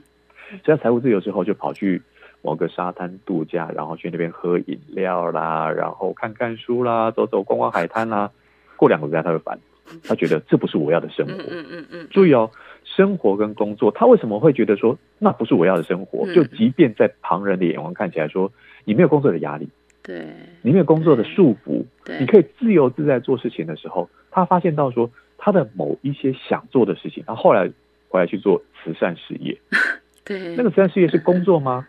[0.63, 2.01] 所以他财务自由之后就跑去
[2.41, 8.29] 某个沙滩度假，然后去那边喝饮料啦，然后看看书啦，走走逛逛海滩啦，
[8.75, 9.57] 过两个礼拜他会烦，
[10.03, 11.33] 他觉得这不是我要的生活。
[11.33, 12.51] 嗯嗯嗯嗯，注意哦，
[12.83, 16.25] 生活跟工作，他为什么会觉得说那不是我要的生活？
[16.27, 18.51] 嗯就即便在旁人的眼光看起来说，
[18.83, 19.69] 你没有工作的压力，
[20.03, 20.27] 对
[20.61, 21.85] 你没有工作的束缚，
[22.19, 27.71] 你可以自由自在做事情的时候，他发现到说他的某一些想做的事情，他后来
[28.09, 29.57] 回来去做慈善事业。
[30.25, 31.87] 对，那个慈善事业是工作吗？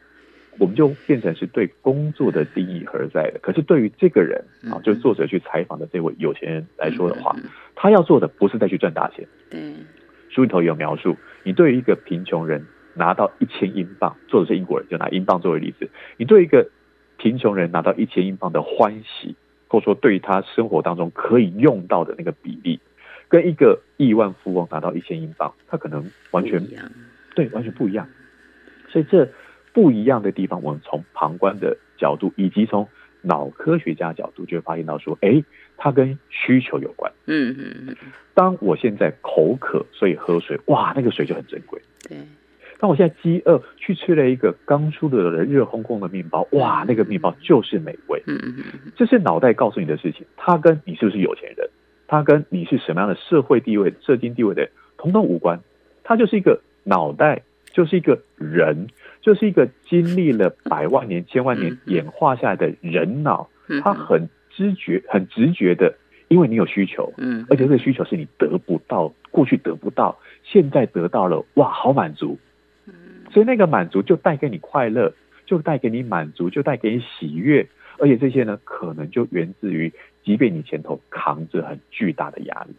[0.58, 3.40] 我们就变成是对工作的定义何在的。
[3.42, 7.34] 可是对于这个人啊，就是作者去采访的这位有钱人来说的话，
[7.74, 9.26] 他要做的不是再去赚大钱。
[9.50, 9.74] 对，
[10.28, 12.64] 书里头有描述，你对于一个贫穷人
[12.94, 16.70] 拿到一千英镑，作者是英国人，就拿英镑作为例子，你对一个
[17.16, 19.34] 贫穷人拿到一千英镑的欢喜，
[19.66, 22.78] 或者说对于他生活当中可以用到的那个比例，
[23.28, 26.60] 跟一个亿万富翁拿到一千英镑，他可能完全
[27.34, 28.06] 对，完全不一样。
[28.94, 29.28] 所以这。
[29.74, 32.86] 不一样的地方，我们从旁观的角度，以及从
[33.22, 35.42] 脑科学家角度，就会发现到说，哎，
[35.76, 37.12] 它跟需求有关。
[37.26, 37.96] 嗯嗯嗯。
[38.34, 41.82] 当我现在口渴，所以喝水，哇，那个水就很珍贵。
[42.08, 42.18] 对。
[42.78, 48.22] 当我现在饥饿，去吃了一个刚出炉的热烘烘的面包，哇，那个面包就是美味。
[48.28, 48.92] 嗯嗯嗯。
[48.94, 51.68] 这是脑袋告诉你的事情，它跟你是不是有钱人，
[52.06, 55.58] 它跟你是什么样的社会地位、社经地位的，统统无关。
[56.04, 57.42] 它就是一个脑袋，
[57.74, 58.86] 就是一个人。
[59.24, 63.48] 就是一个经历了百万年、千万年演化下来的人脑，
[63.82, 65.94] 他很知觉、很直觉的，
[66.28, 72.38] 因为你有需求，嗯，而且这个需求是你得不到，过去得不到，现在得到了，哇，好满足，
[72.86, 72.92] 嗯，
[73.30, 75.14] 所以那个满足就带给你快乐，
[75.46, 77.66] 就带给你满足，就带给你喜悦，
[77.98, 79.90] 而且这些呢，可能就源自于，
[80.22, 82.74] 即便你前头扛着很巨大的压力，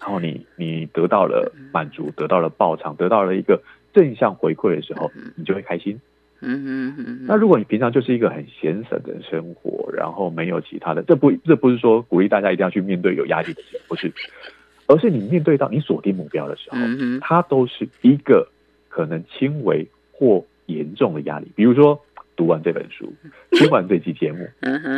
[0.00, 3.62] 然后你你得到了满足，得到了报偿，得到了一个。
[3.92, 6.00] 正向回馈的时候，你就会开心。
[6.42, 7.24] 嗯嗯嗯。
[7.26, 14.12] 那如果你平常就是一个很闲散的生活，然后没有其他的，这不这不是说鼓励大家一定要去面对有压力的事，不是，
[14.86, 16.78] 而是你面对到你锁定目标的时候，
[17.20, 18.46] 它都是一个
[18.88, 22.00] 可能轻微或严重的压力，比如说。
[22.40, 23.12] 读完这本书，
[23.50, 24.48] 听完这期节目，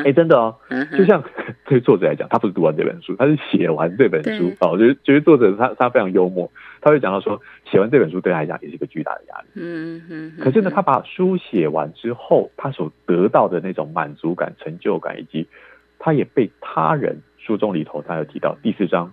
[0.04, 0.54] 哎，真的哦，
[0.96, 1.24] 就像
[1.64, 4.78] 对作者来讲，他不是读完这本书，他是写完这本书哦。
[4.78, 6.48] 就是觉得作者他他非常幽默，
[6.80, 9.48] 他会讲到说，写完这本书对他来讲也是一个巨大的压力。
[9.54, 10.32] 嗯嗯。
[10.38, 15.48] 可是呢，他把书写完之后，他所得到的那种满足感、成就感，以及
[15.98, 19.12] 他也被他人书中里头，他有提到第四章，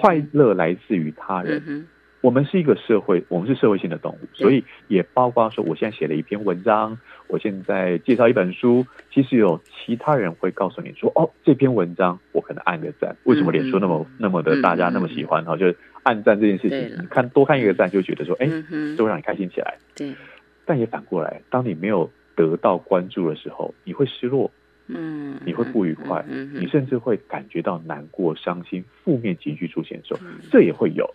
[0.00, 1.86] 快乐来自于他人。
[2.26, 6.98] 我们是一个社会，我们是社会性的动物，所以也包括说，我现在写了一篇文章，
[7.28, 15.56] 我现在介绍一本书，其实有其他人会告诉你说，哦，这篇文章我可能按个赞，为什么脸书那么那么的大家那么喜欢哈？
[15.56, 18.48] 就是按赞这件事情，你看多看一个赞就觉得说，哎，
[18.96, 19.78] 就会让你开心起来。
[19.94, 20.12] 对，
[20.64, 24.50] 但也反过来，当你没有得到关注的时候，你会失落，
[24.88, 26.24] 嗯，你会不愉快，
[26.60, 30.20] 你甚至会感觉到难过、伤心、负面情绪出现的时候，
[30.50, 31.08] 这也会有。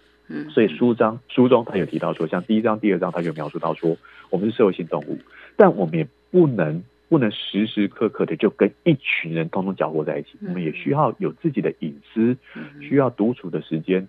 [0.50, 3.98] 所以书章书中他有提到说，像第一章、第二章，他就描述到说，
[4.30, 5.18] 我们是社会性动物，
[5.56, 12.38] 但我们也不能不能时时刻刻的就跟一群人通通搅和在一起，我们也需要有自己的隐私，
[12.80, 14.08] 需要独处的时间。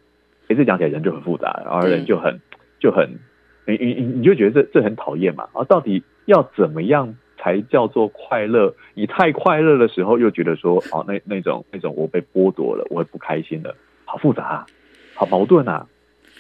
[0.49, 2.41] 哎，这讲起来人就很复杂，然后人就很
[2.79, 3.19] 就很，
[3.67, 5.49] 你你你你就觉得这这很讨厌嘛？
[5.53, 8.75] 啊，到底要怎么样才叫做快乐？
[8.95, 14.67] 你太快乐的时候，又觉得说，哦，那那种那种我被剥夺了，我会不开心了，好复杂，
[15.15, 15.87] 好矛盾啊。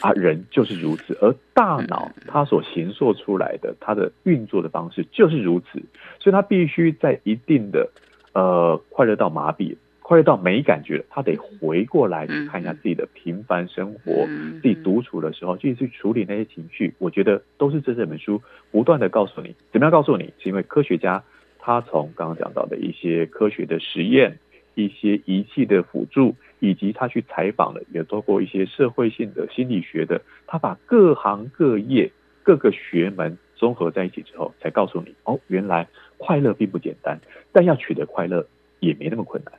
[0.01, 5.81] 啊，人就是如此，而大脑它所形塑出来的它的运作的方式就是如此，
[6.19, 7.91] 所以它必须在一定的
[8.33, 14.27] 呃快乐到麻痹、快乐到没感觉了，他得回过来去看一下自己的平凡生活，
[14.61, 16.95] 自己独处的时候，自己去处理那些情绪。
[16.99, 20.33] 我觉得都是这这本书不断的告诉你，怎么样告诉你？
[20.39, 21.23] 是因为科学家
[21.59, 24.39] 他从刚刚讲到的一些科学的实验。
[24.75, 32.11] 一些仪器的辅助，以及他去采访了，也透过一些社会性的心理学的，他把各行各业
[32.43, 37.21] 各个学门综合在一起之后，才告诉你，哦，原来快乐并不简单，
[37.53, 38.47] 但要取得快乐
[38.81, 39.53] 也没那么困难。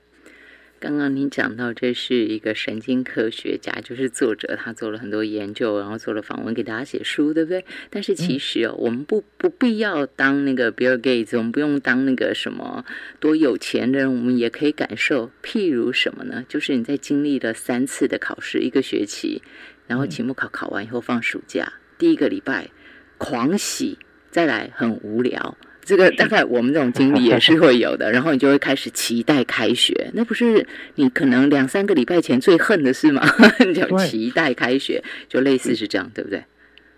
[0.84, 7.64] 刚刚您讲到，这是一个神经科学家，就是作者，他做了很多研究，然后做了访问，给大家写书，对不对？
[7.90, 12.84] 但是其实哦，我们不不必要当那个 Bill Gates，我们不用当那个什么
[13.22, 15.32] 多有钱的人，我们也可以感受。
[15.42, 16.44] 譬如什么呢？
[16.50, 19.42] 就是你在经历了三次的考试，一个学期，
[19.88, 22.70] 然后期末考考完以后放暑假，第一个礼拜
[23.18, 23.98] 狂喜，
[24.32, 25.58] 再来很无聊。
[25.84, 30.66] 这个大概我们这种经历也是会有的， 然后你就会开始期待开学，那不是
[30.96, 33.22] 你可能两三个礼拜前最恨的事吗？
[33.66, 36.44] 你就期待开学，就类似是这样，对不对？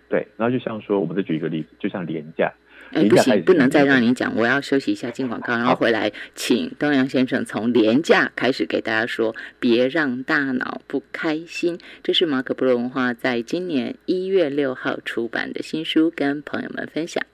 [0.08, 2.52] 对，然后就像说，我们再举一个例子，就像廉价，
[2.92, 11.78] 哎，不行，不能再让你讲，我要休息一下，进广告，然后回来，请东阳先生从廉价开始给大家说，别让大脑不开心。
[12.04, 17.24] 这是马可波罗文化在今年一月六号出版的新书，跟朋友们分享。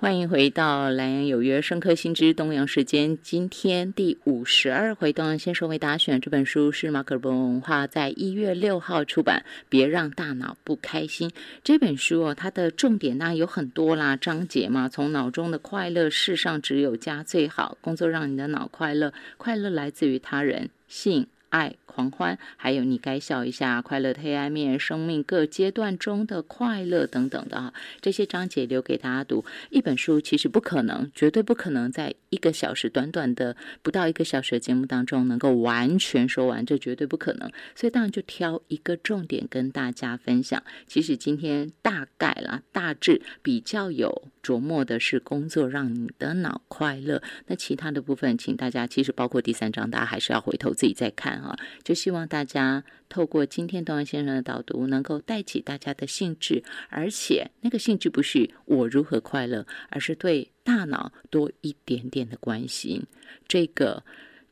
[0.00, 11.28] 欢迎回到蓝洋有约深刻新知东洋时间，今天第五十二回，东洋先生为大家选这本书是马可波文化在一月六号出版，《别让大脑不开心》
[11.62, 21.26] 这本书哦，它的重点当然有很多啦，章节嘛，从脑中的快乐，世上只有家最好，工作让你的脑快乐，快乐来自于他人，性。
[21.50, 29.44] 爱狂欢，还有你该笑一下，快乐的黑暗面，生命各阶段中的快乐等等的啊，这些章节留给大家读。
[29.70, 37.50] 一本书其实不可能，绝对不可能在一个小时短短的不到一个小时的节目当中能够完全说完，这绝对不可能。
[37.74, 40.62] 所以当然就挑一个重点跟大家分享。
[40.86, 47.22] 其实今天大概啦，大致比较有琢磨的是工作让你的脑快乐。
[47.46, 51.34] 那其他的部分，请大家其实包括第三章，大家还是要回头自己再看。
[51.40, 63.04] 啊，就希望大家透过今天东安先生的导读，能够带起大家的兴致，而且那个兴致不是我如何快乐，而是对大脑多一点点的关心。
[63.46, 64.02] 这个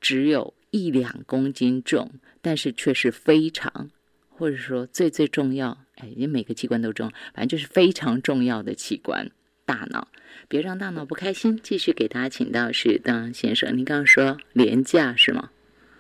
[0.00, 2.10] 只有一两公斤重，
[2.42, 3.90] 但是却是非常，
[4.28, 9.30] 或者说最最重要，哎，你每个器官都重要，反正就是非常重要的器官——
[9.68, 10.08] 大脑。
[10.48, 11.60] 别让大脑不开心。
[11.62, 15.50] 继续给大家请到是邓先生，您刚刚说廉价是吗？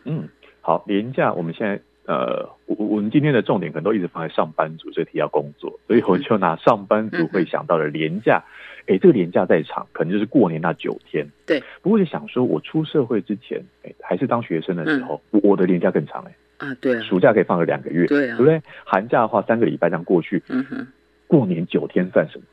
[0.04, 0.26] 嗯。
[0.62, 8.42] 好，廉价，我们现在呃，我我们今天的重点可能都一直放在上班族，这提到工作，所以我就拿上班族会想到的廉价，
[8.86, 11.26] 哎，这个廉价在场，可能就是过年那九天。
[11.46, 11.62] 对。
[11.82, 16.34] 不过就想说，我出社会之前，哎，还是当学生的时候，我的廉价更长哎。
[16.66, 17.00] 啊，对。
[17.02, 18.60] 暑假可以放个两个月，对啊，对不对？
[18.84, 20.86] 寒假的话，三个礼拜这样过去，嗯哼。
[21.26, 22.44] 过年九天算什么？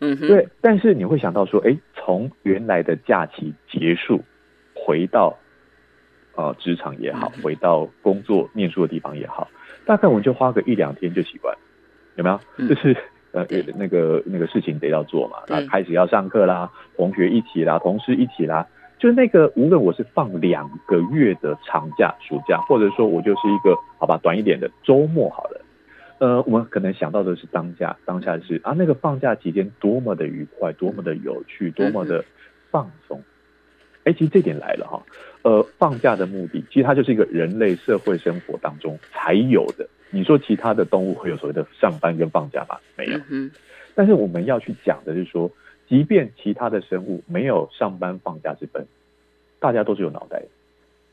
[0.00, 0.28] 嗯哼。
[0.28, 4.22] 对，但是你会想到说，哎，从原来的假期结束，
[4.74, 5.36] 回到。
[6.36, 9.48] 啊，职场也好，回到工作、念书的地方也好，
[9.86, 11.56] 大概我们就花个一两天就习惯，
[12.16, 12.68] 有没有？
[12.68, 12.94] 就是
[13.32, 13.42] 呃，
[13.74, 18.66] 那个那个事情得要做嘛，那开始要上课啦，同学一起啦，同事一起啦，
[18.98, 25.58] 就是那个无论我是放两个月的长假、暑假，或者说我就是一个好吧短一点的周末好了，
[26.18, 32.24] 呃，我们可能想到的是当下，当下是啊，那个放假期间多么的愉快，多么的有趣，多么的
[32.70, 33.22] 放松。
[34.04, 35.02] 哎，其实这点来了哈，
[35.42, 39.86] 呃，放假的目的，其实它就是一个人类社会生活当中才有的。
[40.10, 42.78] 你说其他的动物会有所谓的上班跟放假吗？
[42.96, 43.20] 没有。
[43.28, 43.50] 嗯。
[43.94, 45.50] 但是我们要去讲的是说，
[45.88, 48.86] 即便其他的生物没有上班放假之分，
[49.58, 50.40] 大家都是有脑袋，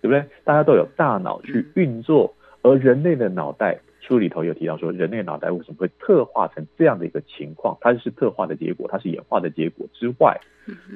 [0.02, 0.24] 对不对？
[0.44, 7.78] 大家都有大脑去运作，而人类的脑袋，书里头有提到说，人类脑袋为什么会特化成这样的一个情况？
[7.80, 10.38] 它是特化的结果，它是演化的结果之外，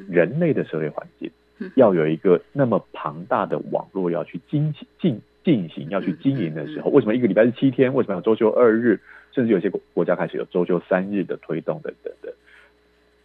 [0.10, 1.32] 人类的社会环境。
[1.76, 7.94] 要有一个那么庞大的网络要去经进进行要去经营的时候，为什么一个礼拜是七天？
[7.94, 9.00] 为什么要周休二日？
[9.32, 12.34] 甚至有些国国家开始有周休三日的推动等等的，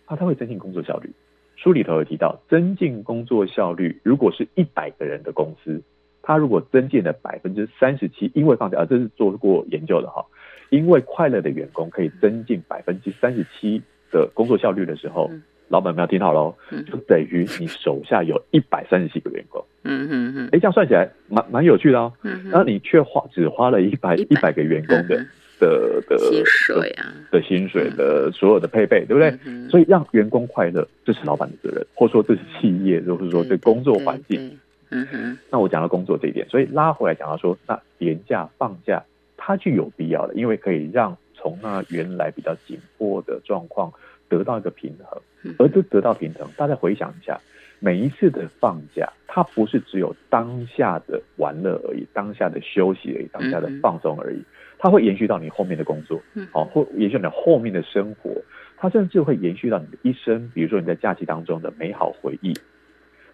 [0.04, 1.10] 啊，它会增进工作效率。
[1.56, 5.82] 书里头有提到，增进工作效率，如果是一百个人的公司，
[6.22, 10.24] 它如果增进了百分之三十七，因为放假啊，这是做过研究的哈，
[10.70, 15.30] 因为快乐的员工可以增进百分之三十七的工作效率的时候。
[15.68, 16.54] 老板们要听好喽，
[16.86, 19.64] 就等于你手下有一百三十七个员工。
[19.84, 22.12] 嗯嗯嗯，哎，这样算起来蛮蛮有趣的哦。
[22.24, 25.16] 嗯，然后你却花只花了一百一百个员工的
[25.58, 29.34] 的的薪水啊，的薪水的所有的配备，对不对？
[29.70, 34.58] 所以让员工快乐，这是老板的责任，或者说这是企业，就是说这工作环境。
[34.92, 35.38] 嗯哼。
[35.50, 39.02] 那我讲到工作这一点，所以拉回来讲到说，那年假放假
[39.36, 43.92] 它就有必要的，因为可以让从那原来比较紧迫的状况。
[44.28, 45.20] 得到一个平衡，
[45.58, 47.38] 而这得到平衡，大家回想一下，
[47.80, 54.42] 每一次的放假，它不是只有当下的玩乐而已，当下的休息而已，当下的放松而已，
[54.78, 56.18] 它会延续到你后面的工作，
[56.50, 58.30] 好，或延续你后面的生活，
[58.78, 60.50] 它甚至会延续到你的一生。
[60.54, 62.54] 比如说你在假期当中的美好回忆，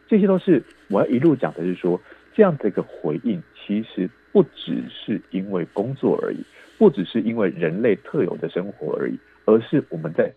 [0.09, 2.00] 这些都是我要一路讲的是说，
[2.34, 6.42] 这样的一个回应，其实不只是因为工作而已，
[6.78, 10.32] 不只是因为人类特有的生活而已，而是我们在。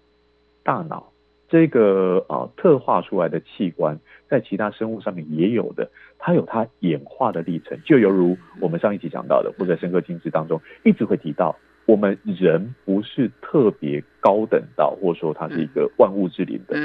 [0.63, 1.11] 大脑
[1.49, 3.99] 这个啊特化出来的器官，
[4.29, 11.57] 在其他生物上面也有的，它有它演化的历程，就犹如我们上一集讲到的，或者深刻精致当中一直会提到，
[11.87, 16.77] 我们人不是特别高等到，或者说它是一个万物之灵的，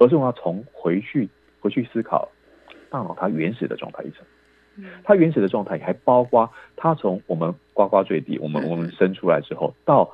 [0.00, 1.28] 而是我们要从回去
[1.60, 2.28] 回去思考
[2.90, 4.24] 大脑它原始的状态一层，
[5.04, 10.10] 它原始的状态还包括它从我们呱呱坠地，我们我们生出来之后到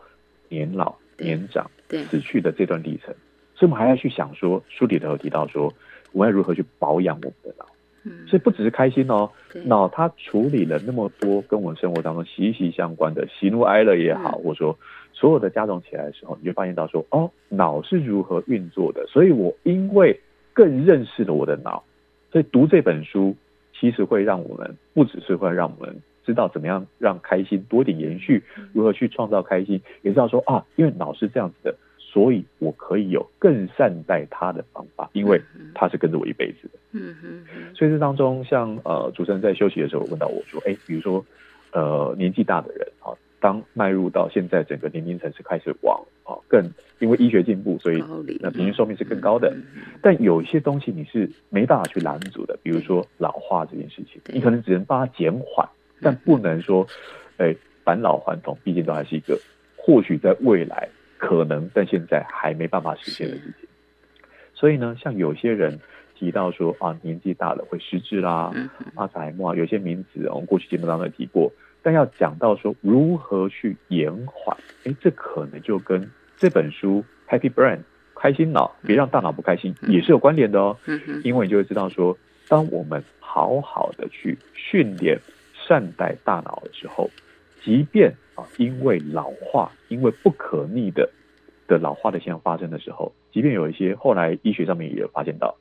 [0.48, 1.70] 年老年长。
[2.10, 3.14] 死去的这段历程，
[3.54, 5.72] 所以我们还要去想说，书里头有提到说，
[6.10, 7.64] 我们要如何去保养我们的脑。
[8.02, 9.30] 嗯，所以不只是开心哦，
[9.66, 14.76] 脑它处理了那么多跟我们生活当中息息相关的喜怒哀乐也好，或者说
[15.12, 19.06] 所有的加总起来的时候，你就发现到说，哦，脑是如何运作的。
[19.06, 20.18] 所以我因为
[20.56, 21.84] 更认识了我的脑，
[22.32, 23.36] 所以读这本书
[23.78, 25.94] 其实会让我们不只是会让我们
[26.24, 28.42] 知道怎么样让开心多点延续，
[28.72, 31.76] 如何去创造开心，也知道说啊，因为脑是这样子的。
[31.98, 35.38] 所以，我可以有更善待他的方法，因为
[35.74, 36.78] 他是跟着我一辈子的。
[36.92, 37.74] 嗯哼。
[37.74, 41.22] 所以这当中，像呃，主持人在休息的时候问到我说：“哎，比如说，
[41.72, 46.62] 呃，年纪大的人啊，当迈入到现在整个年龄层是开始往啊更，
[46.98, 48.02] 因为医学进步，所以
[48.40, 49.54] 那平均寿命是更高的。
[50.02, 55.68] 但有一些东西你是没办法去拦阻的，比如说老化这件事情，你可能只能帮它减缓，
[56.00, 56.86] 但不能说，
[57.36, 59.38] 哎，返老还童，毕竟都还是一个，
[59.76, 60.88] 或许在未来。”
[61.18, 63.66] 可能，但现在还没办法实现的事情。
[64.52, 65.80] 所以呢，像有些人
[66.14, 68.52] 提到说啊，年纪大了会失智啦，
[68.96, 71.50] 阿兹海默，有些名词我们过去节目当中提过。
[71.82, 76.06] 但要讲到说如何去延缓，哎，这可能就跟
[76.36, 77.76] 这本书《Happy Brain》
[78.14, 80.76] 开心脑，别让大脑不开心，也是有关联的哦。
[81.24, 82.16] 因为你就会知道说，
[82.48, 85.18] 当我们好好的去训练
[85.54, 87.10] 善待大脑的时候。
[87.62, 91.10] 即便啊，因为老化，因为不可逆的
[91.66, 95.56] 的老化的现象发生的时候，即便有一些后来医学上面也有发现到，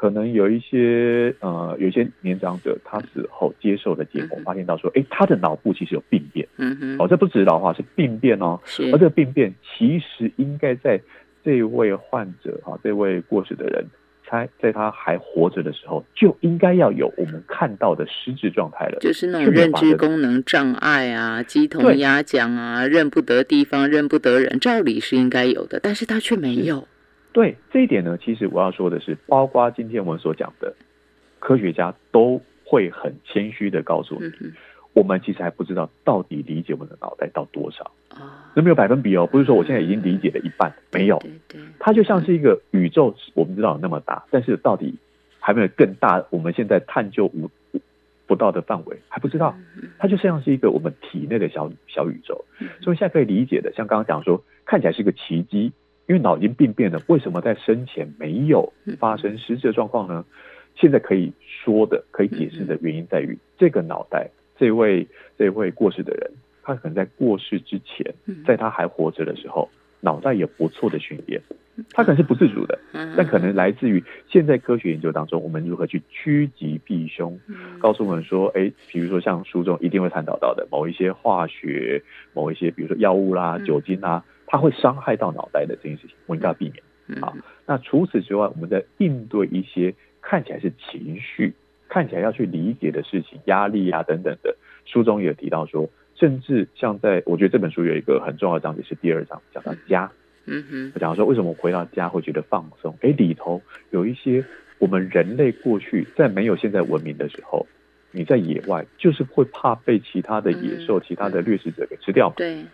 [0.00, 8.84] 可能有一些呃，有一些年长者他死后接受的结果，发现到说，哎，他的脑部其实有病变，嗯哼，哦，这不只是老化，是病变哦，是。
[8.92, 10.98] 而这个病变其实应该在
[11.44, 13.84] 这位患者哈，这位过世的人。
[14.32, 26.86] 他在他还活着的时候，就应该要有我们看到的失智状态了，就是那种认知功能障碍啊、鸡同鸭讲啊、认不得地方、认不得人，照理是应该有的，但是他却没有。
[27.32, 30.74] 对这一点呢，其实我要说的是，包括今天我们所讲的
[31.38, 34.52] 科学家都会很谦虚的告诉你。
[34.92, 38.50] 我们其实还不知道到底理解我们的脑袋到多少啊？
[38.56, 41.22] 那没有百分比哦，不是说我现在已经理解了一半，没有。
[41.78, 44.98] 它就像是一个宇宙，我们知道有那么大，但是到底
[45.38, 47.48] 还没有更大，我们现在探究无
[48.26, 49.56] 不到的范围还不知道。
[49.96, 52.44] 它就像是一个我们体内的小小宇宙，
[52.80, 55.72] 所以现在可以理解的，像刚刚讲说，看起来是一个奇迹，
[56.10, 60.24] 因为脑筋病变了，为什么在生前没有发生失智的状况呢？
[60.74, 64.28] 现在可以说的、可以解释的原因在于这个脑袋。
[64.58, 65.06] 这位
[65.38, 66.28] 这位过世的人，
[66.64, 68.12] 他可能在过世之前，
[68.44, 71.40] 在他还活着的时候，脑袋有不错的训练，
[71.92, 72.76] 他可能是不自主的，
[73.16, 77.38] 但可能来自于现在科学研究当中，我们如何去趋吉避凶，
[77.78, 82.02] 告诉我们说，哎，比如说像书中一定会探讨到的某一些化学，
[82.34, 87.20] 某一些比如说药物啦、酒精啦，它会伤害到脑袋的这件事情，我们应该避免。
[87.20, 87.34] 好，
[87.66, 91.54] 那除此之外，我们在应对一些看起来是情绪。
[91.88, 100.08] 看起来要去理解的事情，压力啊等等的，书中也提到说，甚至像在我觉得这本书有一个很重要的章节是第二章，讲到家。
[100.46, 102.96] 嗯哼，讲说为什么回到家会觉得放松？
[103.00, 104.44] 哎，里头有一些
[104.78, 107.66] 我们人类过去在没有现在文明的时候，
[108.12, 112.34] 你在野外就是会怕被其他的野兽、其他的掠食者给吃掉嘛。
[112.36, 112.64] 对。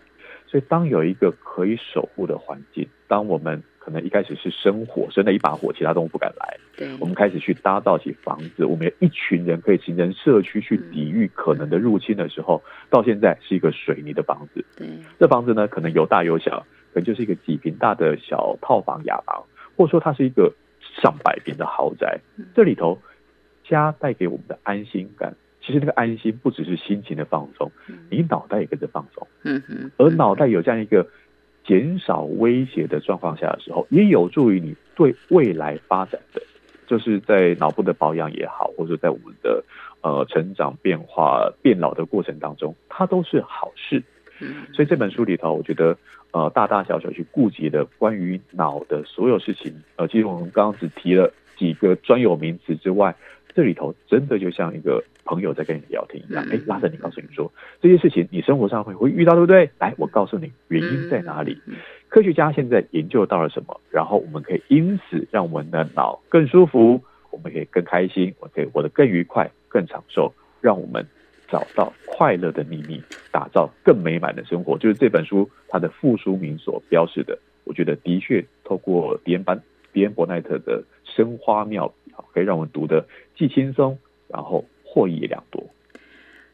[0.57, 6.57] 所以当有一个可以守护的环境，当我们可能一开始是生火，生了一把火，其他动物不敢来。
[6.75, 14.65] 对，我们开始去搭造起房子，我们有一群人可以形成社区去抵御可能的入侵的时候，到现在是一个水泥的房子。
[14.75, 14.87] 对，
[15.19, 19.45] 这房子呢，可能有大有小，可能就是一个几平大的小套房、雅房，
[19.75, 20.51] 或者说它是一个
[20.81, 22.19] 上百平的豪宅。
[22.55, 22.97] 这里头
[23.63, 25.35] 家带给我们的安心感，
[25.67, 27.69] 其实那个安心不只是心情的放松，
[28.09, 29.27] 你脑袋也跟着放松。
[29.43, 31.05] 嗯哼，而脑袋有这样一个。
[31.67, 36.41] 减少威胁的状况下的时候，也有助于你对未来发展的，
[36.87, 39.61] 就是在脑部的保养也好，或者在我们的
[39.99, 44.01] 呃成长、变化、变老的过程当中，它都是好事。
[44.71, 45.97] 所以这本书里头，我觉得
[46.31, 53.13] 呃大大小小去顾及的关于脑的所有事情，呃，其实我们刚刚只提了几个专有名词之外。
[53.57, 57.51] 这里头真的就像一个朋友在跟你聊天一样，哎，拉着你告诉你说
[57.81, 59.67] 这些事情你生活上会会遇到，对不对？
[59.79, 61.57] 来，我告诉你原因在哪里。
[62.07, 63.81] 科学家现在研究到了什么？
[63.89, 67.01] 然后我们可以因此让我们的脑更舒服，
[67.31, 70.31] 我们可以更开心，我可以活得更愉快、更长寿，
[70.61, 71.03] 让我们
[71.49, 73.01] 找到快乐的秘密，
[73.31, 74.77] 打造更美满的生活。
[74.77, 79.59] 就是这本书它的副书名所标示的，我觉得的确透过迪恩班
[79.91, 83.03] 迪恩伯奈特的生花妙笔，可以让我们读的。
[83.37, 85.69] 既轻松，然后获益良多。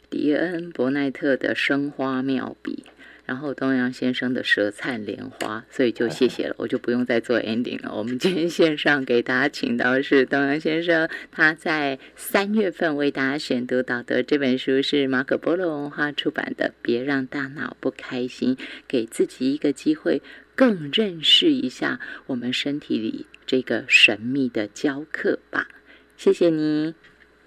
[0.10, 2.84] 迪恩·伯奈特的生花妙笔，
[3.26, 7.96] 然后东阳先生的舌灿莲花，所以就谢谢了，我就不用再做 ending 了。
[7.96, 18.56] 我们今天线上给大家请到的是东阳先生，他在三月份为大家选读到的这本书是马可波罗文化出版的《别让大脑不开心》，
[18.88, 20.22] 给自己一个机会，
[20.54, 25.70] 更认识一下我们身体里这个神秘的教课吧。
[26.16, 26.94] 谢谢你，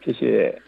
[0.04, 0.62] 谢谢。